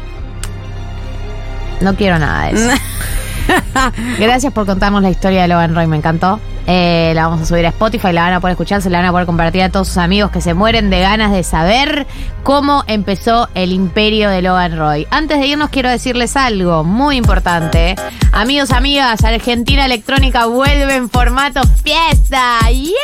No 1.81 1.95
quiero 1.95 2.17
nada 2.17 2.47
de 2.47 2.53
eso. 2.53 2.71
Gracias 4.19 4.53
por 4.53 4.65
contarnos 4.65 5.01
la 5.01 5.09
historia 5.09 5.41
de 5.41 5.47
Logan 5.47 5.75
Roy, 5.75 5.87
me 5.87 5.97
encantó. 5.97 6.39
Eh, 6.65 7.13
la 7.15 7.27
vamos 7.27 7.41
a 7.41 7.45
subir 7.45 7.65
a 7.65 7.69
Spotify, 7.69 8.11
la 8.11 8.23
van 8.23 8.33
a 8.33 8.41
poder 8.41 8.51
escuchar, 8.53 8.81
se 8.81 8.89
la 8.89 8.97
van 8.97 9.07
a 9.07 9.11
poder 9.11 9.25
compartir 9.25 9.61
a 9.61 9.69
todos 9.69 9.87
sus 9.87 9.97
amigos 9.97 10.31
que 10.31 10.41
se 10.41 10.53
mueren 10.53 10.89
de 10.89 10.99
ganas 10.99 11.31
de 11.31 11.43
saber 11.43 12.05
cómo 12.43 12.83
empezó 12.87 13.47
el 13.55 13.71
imperio 13.71 14.29
de 14.29 14.41
Logan 14.41 14.77
Roy. 14.77 15.07
Antes 15.09 15.39
de 15.39 15.47
irnos 15.47 15.69
quiero 15.69 15.89
decirles 15.89 16.35
algo 16.35 16.83
muy 16.83 17.15
importante. 17.15 17.95
Amigos, 18.33 18.71
amigas, 18.71 19.23
Argentina 19.23 19.85
Electrónica 19.85 20.47
vuelve 20.47 20.95
en 20.95 21.09
formato 21.09 21.61
fiesta. 21.83 22.59
¡Yes! 22.69 22.96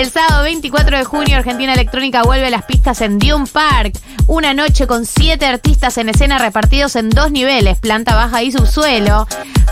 El 0.00 0.10
sábado 0.10 0.44
24 0.44 0.96
de 0.96 1.04
junio, 1.04 1.36
Argentina 1.36 1.74
Electrónica 1.74 2.22
vuelve 2.22 2.46
a 2.46 2.50
las 2.50 2.64
pistas 2.64 3.02
en 3.02 3.18
Dune 3.18 3.44
Park. 3.46 3.92
Una 4.28 4.54
noche 4.54 4.86
con 4.86 5.04
siete 5.04 5.44
artistas 5.44 5.98
en 5.98 6.08
escena 6.08 6.38
repartidos 6.38 6.96
en 6.96 7.10
dos 7.10 7.30
niveles, 7.30 7.76
planta 7.76 8.14
baja 8.14 8.42
y 8.42 8.50
subsuelo. 8.50 9.28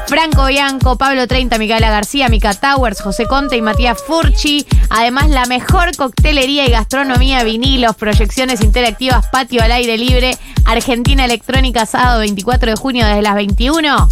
Franco 0.06 0.44
Bianco, 0.44 0.98
Pablo 0.98 1.26
30, 1.26 1.56
Micaela 1.56 1.88
García, 1.88 2.28
Mica 2.28 2.52
Towers, 2.52 3.00
José 3.00 3.24
Conte 3.24 3.56
y 3.56 3.62
Matías 3.62 4.02
Furchi. 4.06 4.66
Además, 4.90 5.30
la 5.30 5.46
mejor 5.46 5.96
coctelería 5.96 6.66
y 6.66 6.72
gastronomía, 6.72 7.42
vinilos, 7.42 7.96
proyecciones 7.96 8.60
interactivas, 8.60 9.28
patio 9.28 9.62
al 9.62 9.72
aire 9.72 9.96
libre. 9.96 10.36
Argentina 10.66 11.24
Electrónica, 11.24 11.86
sábado 11.86 12.18
24 12.18 12.72
de 12.72 12.76
junio 12.76 13.06
desde 13.06 13.22
las 13.22 13.34
21. 13.34 14.08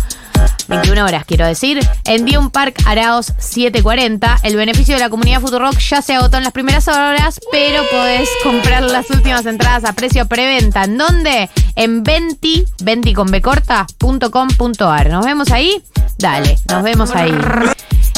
21 0.68 1.04
horas, 1.04 1.24
quiero 1.24 1.46
decir, 1.46 1.80
en 2.04 2.26
Dune 2.26 2.50
Park 2.50 2.82
Araos 2.86 3.32
740. 3.38 4.40
El 4.42 4.56
beneficio 4.56 4.94
de 4.94 5.00
la 5.00 5.10
comunidad 5.10 5.40
Futurock 5.40 5.78
ya 5.78 6.02
se 6.06 6.14
agotó 6.14 6.36
en 6.36 6.44
las 6.44 6.52
primeras 6.52 6.86
horas, 6.88 7.40
pero 7.50 7.82
podés 7.90 8.28
comprar 8.44 8.82
las 8.84 9.10
últimas 9.10 9.44
entradas 9.46 9.84
a 9.84 9.92
precio 9.92 10.26
preventa. 10.26 10.84
¿En 10.84 10.96
dónde? 10.98 11.50
En 11.74 12.02
20, 12.04 12.64
20 12.82 13.12
con 13.14 13.26
B 13.30 13.42
corta, 13.42 13.86
punto 13.98 14.30
com 14.30 14.48
punto 14.48 14.88
ar. 14.90 15.10
¿Nos 15.10 15.24
vemos 15.26 15.50
ahí? 15.50 15.82
Dale, 16.18 16.56
nos 16.70 16.82
vemos 16.82 17.10
ahí. 17.14 17.34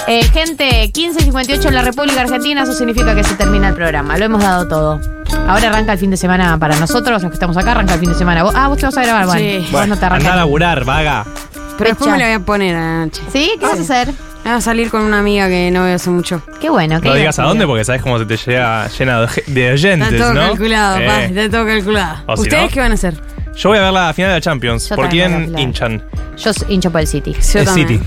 Eh, 0.06 0.22
gente, 0.32 0.90
15.58 0.92 1.66
en 1.68 1.74
la 1.74 1.82
República 1.82 2.20
Argentina, 2.22 2.62
eso 2.62 2.72
significa 2.72 3.14
que 3.14 3.24
se 3.24 3.34
termina 3.34 3.68
el 3.68 3.74
programa. 3.74 4.16
Lo 4.16 4.24
hemos 4.26 4.42
dado 4.42 4.66
todo. 4.68 5.00
Ahora 5.46 5.68
arranca 5.68 5.92
el 5.92 5.98
fin 5.98 6.10
de 6.10 6.16
semana 6.16 6.56
para 6.58 6.76
nosotros, 6.76 7.22
los 7.22 7.30
que 7.30 7.34
estamos 7.34 7.56
acá, 7.56 7.72
arranca 7.72 7.94
el 7.94 8.00
fin 8.00 8.10
de 8.10 8.14
semana. 8.16 8.42
Vos- 8.42 8.54
ah, 8.56 8.68
vos 8.68 8.78
te 8.78 8.86
vas 8.86 8.96
a 8.96 9.02
grabar, 9.02 9.26
bueno. 9.26 9.40
Sí. 9.40 9.58
Vos 9.58 9.70
Bueno, 9.72 9.86
no 9.94 10.00
te 10.00 10.04
anda 10.06 10.06
a 10.06 10.16
arrancas. 10.18 10.36
laburar, 10.36 10.84
vaga. 10.84 11.26
Pero 11.76 11.90
después 11.90 12.10
me 12.10 12.18
la 12.18 12.24
voy 12.24 12.34
a 12.34 12.40
poner 12.40 12.74
a 12.76 12.80
la 12.80 13.04
noche. 13.06 13.22
¿Sí? 13.32 13.52
¿Qué 13.58 13.66
vas 13.66 13.78
a 13.78 13.82
hacer? 13.82 14.12
Voy 14.48 14.56
a 14.56 14.60
salir 14.62 14.90
con 14.90 15.02
una 15.02 15.18
amiga 15.18 15.46
que 15.48 15.70
no 15.70 15.84
veo 15.84 15.96
hace 15.96 16.08
mucho. 16.08 16.40
Qué 16.58 16.70
bueno. 16.70 17.00
qué 17.02 17.08
No 17.08 17.14
digas 17.14 17.38
a 17.38 17.42
dónde 17.42 17.66
porque 17.66 17.84
sabes 17.84 18.00
cómo 18.00 18.18
se 18.18 18.24
te 18.24 18.36
llega 18.38 18.88
llena 18.88 19.28
de, 19.46 19.72
oyentes, 19.72 20.12
Está 20.12 20.24
todo 20.24 20.32
¿no? 20.34 20.40
calculado, 20.48 20.98
Eh, 20.98 21.06
pa, 21.06 21.24
está 21.24 21.50
todo 21.50 21.66
calculado. 21.66 22.16
O 22.26 22.36
si 22.36 22.42
¿Ustedes 22.44 22.62
no- 22.62 22.68
qué 22.70 22.80
van 22.80 22.90
a 22.92 22.94
hacer? 22.94 23.14
Yo 23.54 23.68
voy 23.68 23.78
a 23.78 23.82
ver 23.82 23.92
la 23.92 24.14
final 24.14 24.30
de 24.30 24.36
la 24.36 24.40
Champions. 24.40 24.88
Yo 24.88 24.96
¿Por 24.96 25.04
también 25.06 25.32
voy 25.32 25.34
a 25.34 25.44
quién 25.44 25.52
ver. 25.52 25.60
hinchan? 25.62 26.02
Yo 26.38 26.50
hincho 26.68 26.90
por 26.90 27.00
el 27.02 27.06
City. 27.06 27.32
Yo 27.52 27.58
El 27.60 27.64
también. 27.66 27.88
City. 27.88 28.00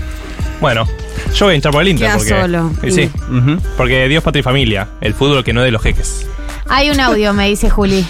Bueno, 0.60 0.86
yo 1.34 1.46
voy 1.46 1.52
a 1.52 1.56
hinchar 1.56 1.72
por 1.72 1.82
el 1.82 1.88
Inter 1.88 2.06
Queda 2.08 2.16
porque. 2.16 2.40
solo. 2.40 2.72
Y 2.82 2.90
sí, 2.90 3.10
Ujú. 3.30 3.58
porque 3.76 4.08
Dios, 4.08 4.24
patria 4.24 4.40
y 4.40 4.42
familia. 4.42 4.88
El 5.00 5.14
fútbol 5.14 5.44
que 5.44 5.52
no 5.52 5.60
es 5.60 5.66
de 5.66 5.70
los 5.72 5.82
jeques. 5.82 6.26
Hay 6.68 6.90
un 6.90 6.98
audio, 6.98 7.32
me 7.34 7.46
dice 7.48 7.70
Juli. 7.70 8.04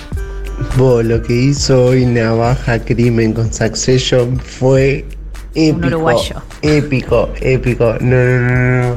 Vos, 0.76 1.04
lo 1.04 1.20
que 1.22 1.34
hizo 1.34 1.84
hoy 1.86 2.06
Navaja 2.06 2.78
Crimen 2.78 3.34
con 3.34 3.52
Succession 3.52 4.38
fue 4.38 5.04
épico. 5.54 5.86
uruguayo. 5.86 6.36
Épico, 6.62 7.30
épico. 7.40 7.94
No, 8.00 8.16
no, 8.16 8.40
no, 8.40 8.88
no. 8.94 8.96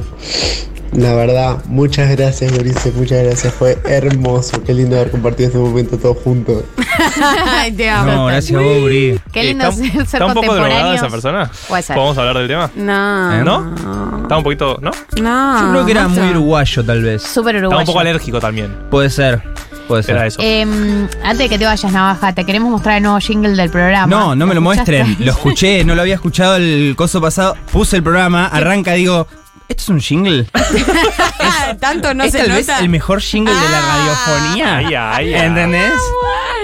La 0.93 1.13
verdad, 1.13 1.57
muchas 1.65 2.09
gracias, 2.11 2.53
Mauricio, 2.53 2.93
muchas 2.95 3.21
gracias. 3.21 3.53
Fue 3.53 3.77
hermoso. 3.83 4.63
Qué 4.63 4.73
lindo 4.73 4.95
haber 4.95 5.11
compartido 5.11 5.47
este 5.47 5.59
momento 5.59 5.97
todos 5.97 6.15
juntos. 6.23 6.63
Ay, 7.45 7.73
te 7.73 7.89
amo. 7.89 8.11
No, 8.11 8.25
gracias 8.27 8.57
a 8.57 8.63
vos, 8.63 8.77
Uri. 8.77 9.19
Qué 9.33 9.43
lindo 9.43 9.65
¿Está, 9.65 9.75
ser, 9.75 9.91
ser 9.91 10.01
está 10.03 10.25
un 10.25 10.33
poco 10.33 10.55
drogada 10.55 10.95
esa 10.95 11.09
persona? 11.09 11.51
Puede 11.67 11.83
ser. 11.83 11.95
¿Podemos 11.97 12.17
hablar 12.17 12.37
del 12.37 12.47
tema? 12.47 12.71
No. 12.75 13.33
¿Eh? 13.33 13.43
¿No? 13.43 14.21
Está 14.21 14.37
un 14.37 14.43
poquito. 14.43 14.77
¿No? 14.81 14.91
No. 15.21 15.61
Yo 15.65 15.71
creo 15.71 15.85
que 15.85 15.91
era 15.91 16.07
muy 16.07 16.29
uruguayo, 16.29 16.85
tal 16.85 17.01
vez. 17.01 17.23
Súper 17.23 17.55
Está 17.55 17.67
uruguayo. 17.67 17.81
un 17.81 17.85
poco 17.87 17.99
alérgico 17.99 18.39
también. 18.39 18.73
Puede 18.89 19.09
ser. 19.09 19.41
Puede 19.87 20.03
ser. 20.03 20.15
Era 20.15 20.25
eso. 20.27 20.39
Em, 20.41 21.07
antes 21.23 21.37
de 21.37 21.49
que 21.49 21.57
te 21.59 21.65
vayas, 21.65 21.91
Navaja, 21.91 22.33
te 22.33 22.43
queremos 22.45 22.69
mostrar 22.71 22.97
el 22.97 23.03
nuevo 23.03 23.19
jingle 23.19 23.55
del 23.55 23.69
programa. 23.69 24.07
No, 24.07 24.35
no 24.35 24.45
me 24.47 24.55
lo 24.55 24.61
escuchaste? 24.61 25.03
muestren. 25.03 25.25
Lo 25.25 25.31
escuché, 25.37 25.83
no 25.85 25.93
lo 25.95 26.01
había 26.01 26.15
escuchado 26.15 26.55
el 26.55 26.93
coso 26.97 27.21
pasado. 27.21 27.55
Puse 27.71 27.97
el 27.97 28.03
programa, 28.03 28.47
arranca, 28.47 28.93
digo, 28.93 29.27
¿esto 29.67 29.83
es 29.83 29.89
un 29.89 29.99
jingle? 30.01 30.47
Tanto 31.79 32.13
no 32.13 32.23
¿Es 32.23 32.31
se 32.31 32.39
tal 32.39 32.51
vez 32.51 32.67
nota. 32.67 32.79
el 32.79 32.89
mejor 32.89 33.21
jingle 33.21 33.53
de 33.53 33.69
la 33.69 33.77
Ah. 33.79 33.97
radiofonía? 33.97 34.77
Ay, 34.77 34.85
ay, 34.85 35.33
ay. 35.33 35.45
¿Entendés? 35.45 35.93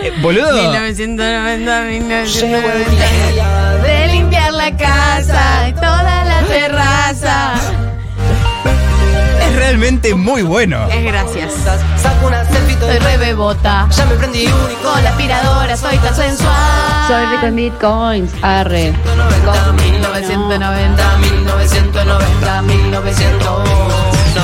Eh, 0.03 0.13
boludo. 0.21 0.51
1990, 0.63 1.81
1990. 1.81 3.77
De 3.83 4.07
limpiar 4.07 4.53
la 4.53 4.75
casa 4.77 5.71
toda 5.75 6.23
la 6.25 6.41
terraza. 6.47 7.53
Realmente 9.71 10.13
muy 10.15 10.41
bueno. 10.41 10.85
Es 10.89 11.01
gracias. 11.05 11.53
Saco 11.95 12.27
una 12.27 12.43
selfie 12.43 12.77
Soy 12.77 12.99
re 12.99 13.15
bebota. 13.17 13.87
Ya 13.89 14.05
me 14.05 14.15
prendí 14.15 14.45
único 14.45 14.91
Con 14.91 15.01
la 15.01 15.11
aspiradora 15.11 15.77
soy 15.77 15.95
tan 15.99 16.13
sensual. 16.13 17.07
Soy 17.07 17.25
rico 17.27 17.45
en 17.45 17.55
bitcoins, 17.55 18.31
arre. 18.41 18.91
1990. 18.91 21.17
1990 21.19 22.61
1900 22.63 23.41
No, 23.41 23.55
no, 23.55 23.65
no, 23.65 23.71
no, 24.35 24.41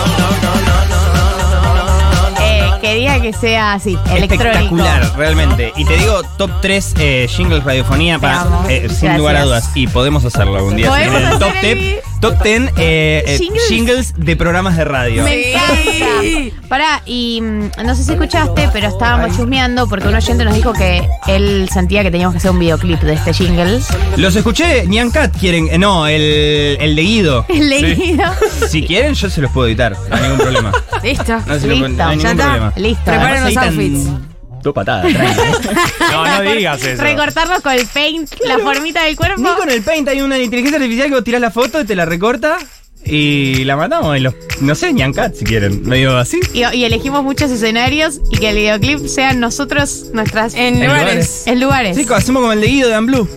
no, 0.62 1.84
no, 1.84 2.30
no, 2.32 2.40
Eh, 2.42 2.72
quería 2.80 3.20
que 3.20 3.34
sea 3.34 3.74
así, 3.74 4.00
electrónico. 4.10 4.46
Espectacular, 4.46 5.12
realmente. 5.18 5.74
Y 5.76 5.84
te 5.84 5.98
digo, 5.98 6.22
top 6.38 6.52
3 6.62 6.94
eh, 7.00 7.28
jingles 7.30 7.66
radiofonía 7.66 8.18
para, 8.18 8.44
amo. 8.44 8.64
eh, 8.70 8.84
sin 8.88 8.88
Gracias. 8.88 9.18
lugar 9.18 9.36
a 9.36 9.44
dudas. 9.44 9.72
Y 9.76 9.88
podemos 9.88 10.24
hacerlo 10.24 10.56
algún 10.56 10.78
día. 10.78 10.88
Podemos 10.88 11.18
En 11.18 11.22
el 11.28 11.34
hacer 11.34 11.40
top, 11.40 11.52
el 11.64 11.76
vi- 11.76 11.98
top 12.20 12.42
10 12.44 12.72
eh, 12.78 13.24
eh, 13.26 13.38
Jingles. 13.38 13.68
jingles 13.70 14.14
de 14.18 14.36
programas 14.36 14.76
de 14.78 14.84
radio. 14.86 15.24
Me 15.24 15.52
encanta. 15.52 16.68
Pará, 16.68 17.02
y 17.06 17.40
mm, 17.42 17.70
no 17.86 17.96
sé 17.96 18.04
si 18.04 18.12
escuchaste, 18.14 18.70
pero 18.74 18.88
estábamos 18.88 19.36
chusmeando 19.38 19.88
porque 19.88 20.08
un 20.08 20.16
oyente 20.16 20.44
nos 20.44 20.54
dijo 20.56 20.74
que 20.74 21.08
él 21.28 21.70
sentía 21.72 22.04
que 22.04 22.12
teníamos 22.12 22.34
que 22.34 22.40
hacer 22.40 22.52
un 22.52 22.60
videoclip 22.60 23.00
de 23.02 23.14
este 23.14 23.34
jingle. 23.34 23.80
Los 24.18 24.36
escuché, 24.36 24.86
Nyan 24.88 25.12
Cat 25.12 25.36
quieren. 25.38 25.68
eh, 25.72 25.78
no, 25.78 26.08
el, 26.08 26.78
el 26.80 26.96
de 26.96 27.02
Guido. 27.02 27.46
El 27.50 27.70
leído. 27.70 28.24
Si 28.70 28.84
quieren, 28.86 29.14
yo 29.14 29.30
se 29.30 29.42
los 29.42 29.52
puedo 29.52 29.68
editar. 29.68 29.96
No 30.10 30.16
hay 30.16 30.22
ningún 30.24 30.38
problema. 30.40 30.72
Listo. 31.04 31.38
No, 31.46 31.60
se 31.60 31.68
lo- 31.68 31.74
Listo, 31.76 31.88
no 31.90 31.94
hay 31.94 31.98
ya 31.98 32.06
ningún 32.16 32.26
está. 32.28 32.44
problema. 32.44 32.74
Listo. 32.76 33.04
Preparen 33.06 33.44
Además, 33.44 33.54
los 33.66 33.74
editan 33.76 34.00
outfits. 34.04 34.27
Dos 34.64 34.74
patadas. 34.74 35.06
No, 36.12 36.26
no 36.44 36.52
digas 36.52 36.84
eso. 36.84 37.02
Recortarnos 37.02 37.62
con 37.62 37.74
el 37.74 37.86
paint, 37.88 38.30
la 38.46 38.58
formita 38.60 39.04
del 39.04 39.16
cuerpo. 39.16 39.42
Ni 39.42 39.50
con 39.50 39.70
el 39.70 39.82
Paint 39.82 40.08
hay 40.10 40.22
una 40.22 40.38
inteligencia 40.40 40.78
artificial 40.78 41.08
que 41.10 41.16
vos 41.16 41.24
tirás 41.24 41.42
la 41.42 41.52
foto 41.52 41.82
y 41.82 41.86
te 41.86 41.96
la 41.96 42.06
recorta. 42.06 42.58
y 43.06 43.64
la 43.66 43.76
matamos 43.76 44.16
en 44.18 44.24
los, 44.24 44.34
no 44.62 44.74
sé, 44.76 44.92
Nyancat 44.94 45.36
si 45.36 45.46
quieren, 45.46 45.84
medio 45.84 46.18
así. 46.18 46.40
Y, 46.54 46.60
y 46.76 46.84
elegimos 46.86 47.24
muchos 47.24 47.52
escenarios 47.52 48.20
y 48.32 48.38
que 48.38 48.50
el 48.50 48.56
videoclip 48.56 49.06
sean 49.08 49.40
nosotros, 49.40 50.06
nuestras. 50.14 50.54
En 50.56 50.82
En 50.82 50.88
lugares. 50.88 51.44
en 51.48 51.60
lugares. 51.60 51.98
Chicos, 51.98 52.18
hacemos 52.18 52.42
como 52.42 52.54
el 52.54 52.62
de 52.62 52.68
Guido 52.68 52.90
de 52.90 52.96
Amblue. 52.96 53.28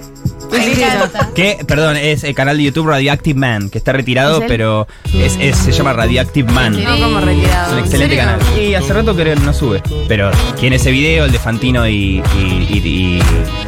Me 0.51 0.73
encanta. 0.73 1.31
Que, 1.35 1.59
perdón, 1.67 1.97
es 1.97 2.25
el 2.25 2.35
canal 2.35 2.57
de 2.59 2.65
YouTube 2.65 2.87
Radioactive 2.89 3.39
Man, 3.39 3.71
que 3.71 3.79
está 3.79 3.93
retirado, 3.93 4.41
¿Es 4.41 4.45
pero 4.49 4.87
es, 5.15 5.37
es- 5.41 5.57
se 5.57 5.73
llama 5.73 5.93
Radioactive 5.93 6.51
Man. 6.53 6.75
¿En 6.75 6.85
No 6.85 6.91
serio? 6.91 7.05
como 7.07 7.21
retirado. 7.21 7.67
Es 7.67 7.73
un 7.73 7.79
excelente 7.79 8.15
¿En 8.15 8.21
serio? 8.29 8.39
canal. 8.49 8.61
Y 8.63 8.75
hace 8.75 8.93
rato 8.93 9.17
que 9.17 9.37
no 9.37 9.53
sube. 9.53 9.83
Pero 10.09 10.31
tiene 10.59 10.77
ese 10.77 10.91
video, 10.91 11.25
el 11.25 11.33
de 11.33 11.39
Fantino 11.39 11.87
y. 11.89 12.23
y. 12.37 12.69
y. 12.71 12.79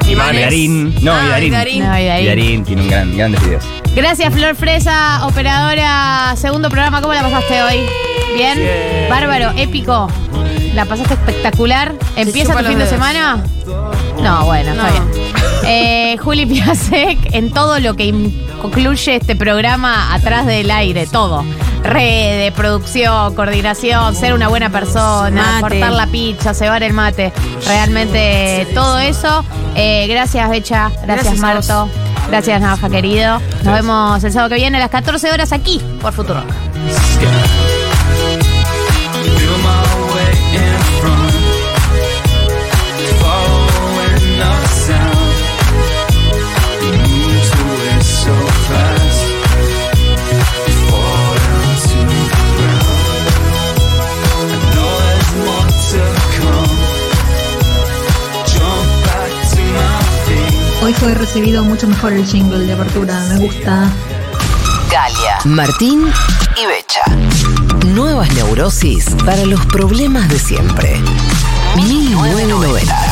y, 0.07 0.11
Y 0.13 0.17
Manes. 0.17 0.43
Darín. 0.43 0.95
No, 1.03 1.13
Ah, 1.15 1.25
y 1.25 1.29
Darín. 1.31 1.49
y 1.49 1.51
Darín. 1.57 1.79
No, 1.85 1.99
y 1.99 2.05
Darín. 2.07 2.25
Y 2.25 2.27
Darín 2.29 2.65
tiene 2.65 2.83
un 2.83 2.89
gran, 2.89 3.17
grandes 3.17 3.43
videos. 3.45 3.65
Gracias, 3.95 4.33
Flor 4.33 4.55
Fresa, 4.57 5.27
operadora. 5.27 6.35
Segundo 6.37 6.69
programa, 6.71 7.01
¿cómo 7.01 7.13
la 7.15 7.23
pasaste 7.23 7.63
hoy? 7.63 7.77
¿Bien? 8.35 8.59
Bárbaro, 9.11 9.53
épico. 9.57 10.09
¿La 10.75 10.87
pasaste 10.87 11.15
espectacular? 11.15 11.95
¿Empieza 12.17 12.51
chupa 12.53 12.63
tu 12.63 12.69
fin 12.69 12.79
de 12.79 12.85
dedos. 12.85 12.91
semana? 12.99 13.45
No, 14.23 14.45
bueno, 14.47 14.71
está 14.73 14.91
No. 14.91 14.93
bien. 15.11 15.33
Eh, 15.65 16.17
Juli 16.19 16.47
Piasek, 16.47 17.35
en 17.35 17.53
todo 17.53 17.79
lo 17.81 17.95
que 17.95 18.05
incluye 18.05 19.17
este 19.17 19.37
programa 19.37 20.15
atrás 20.15 20.47
del 20.47 20.71
aire, 20.71 21.07
todo. 21.07 21.45
Redes, 21.83 22.53
producción, 22.53 23.35
coordinación, 23.35 24.15
ser 24.15 24.35
una 24.35 24.49
buena 24.49 24.71
persona, 24.71 25.61
Mate. 25.61 25.61
cortar 25.61 25.93
la 25.93 26.07
pizza, 26.07 26.55
cebar 26.55 26.83
el 26.83 26.93
mate. 26.93 27.33
Realmente 27.67 28.69
todo 28.75 28.99
eso. 28.99 29.45
Eh, 29.75 30.07
gracias, 30.09 30.49
Becha. 30.49 30.91
Gracias, 31.05 31.39
Marto. 31.39 31.89
Gracias, 32.29 32.61
Navaja, 32.61 32.89
querido. 32.89 33.41
Nos 33.65 33.75
vemos 33.75 34.23
el 34.25 34.33
sábado 34.33 34.51
que 34.51 34.57
viene 34.57 34.77
a 34.77 34.81
las 34.81 34.91
14 34.91 35.33
horas 35.33 35.53
aquí 35.53 35.81
por 36.01 36.13
Futuro. 36.13 36.43
fue 60.95 61.15
recibido 61.15 61.65
mucho 61.65 61.87
mejor 61.87 62.13
el 62.13 62.25
jingle 62.27 62.67
de 62.67 62.73
apertura. 62.73 63.21
Me 63.29 63.39
gusta. 63.39 63.91
Galia, 64.91 65.39
Martín 65.45 66.11
y 66.57 66.67
Becha. 66.67 67.03
Nuevas 67.95 68.33
neurosis 68.35 69.07
para 69.25 69.45
los 69.45 69.65
problemas 69.67 70.29
de 70.29 70.39
siempre. 70.39 71.01
1990. 71.77 73.12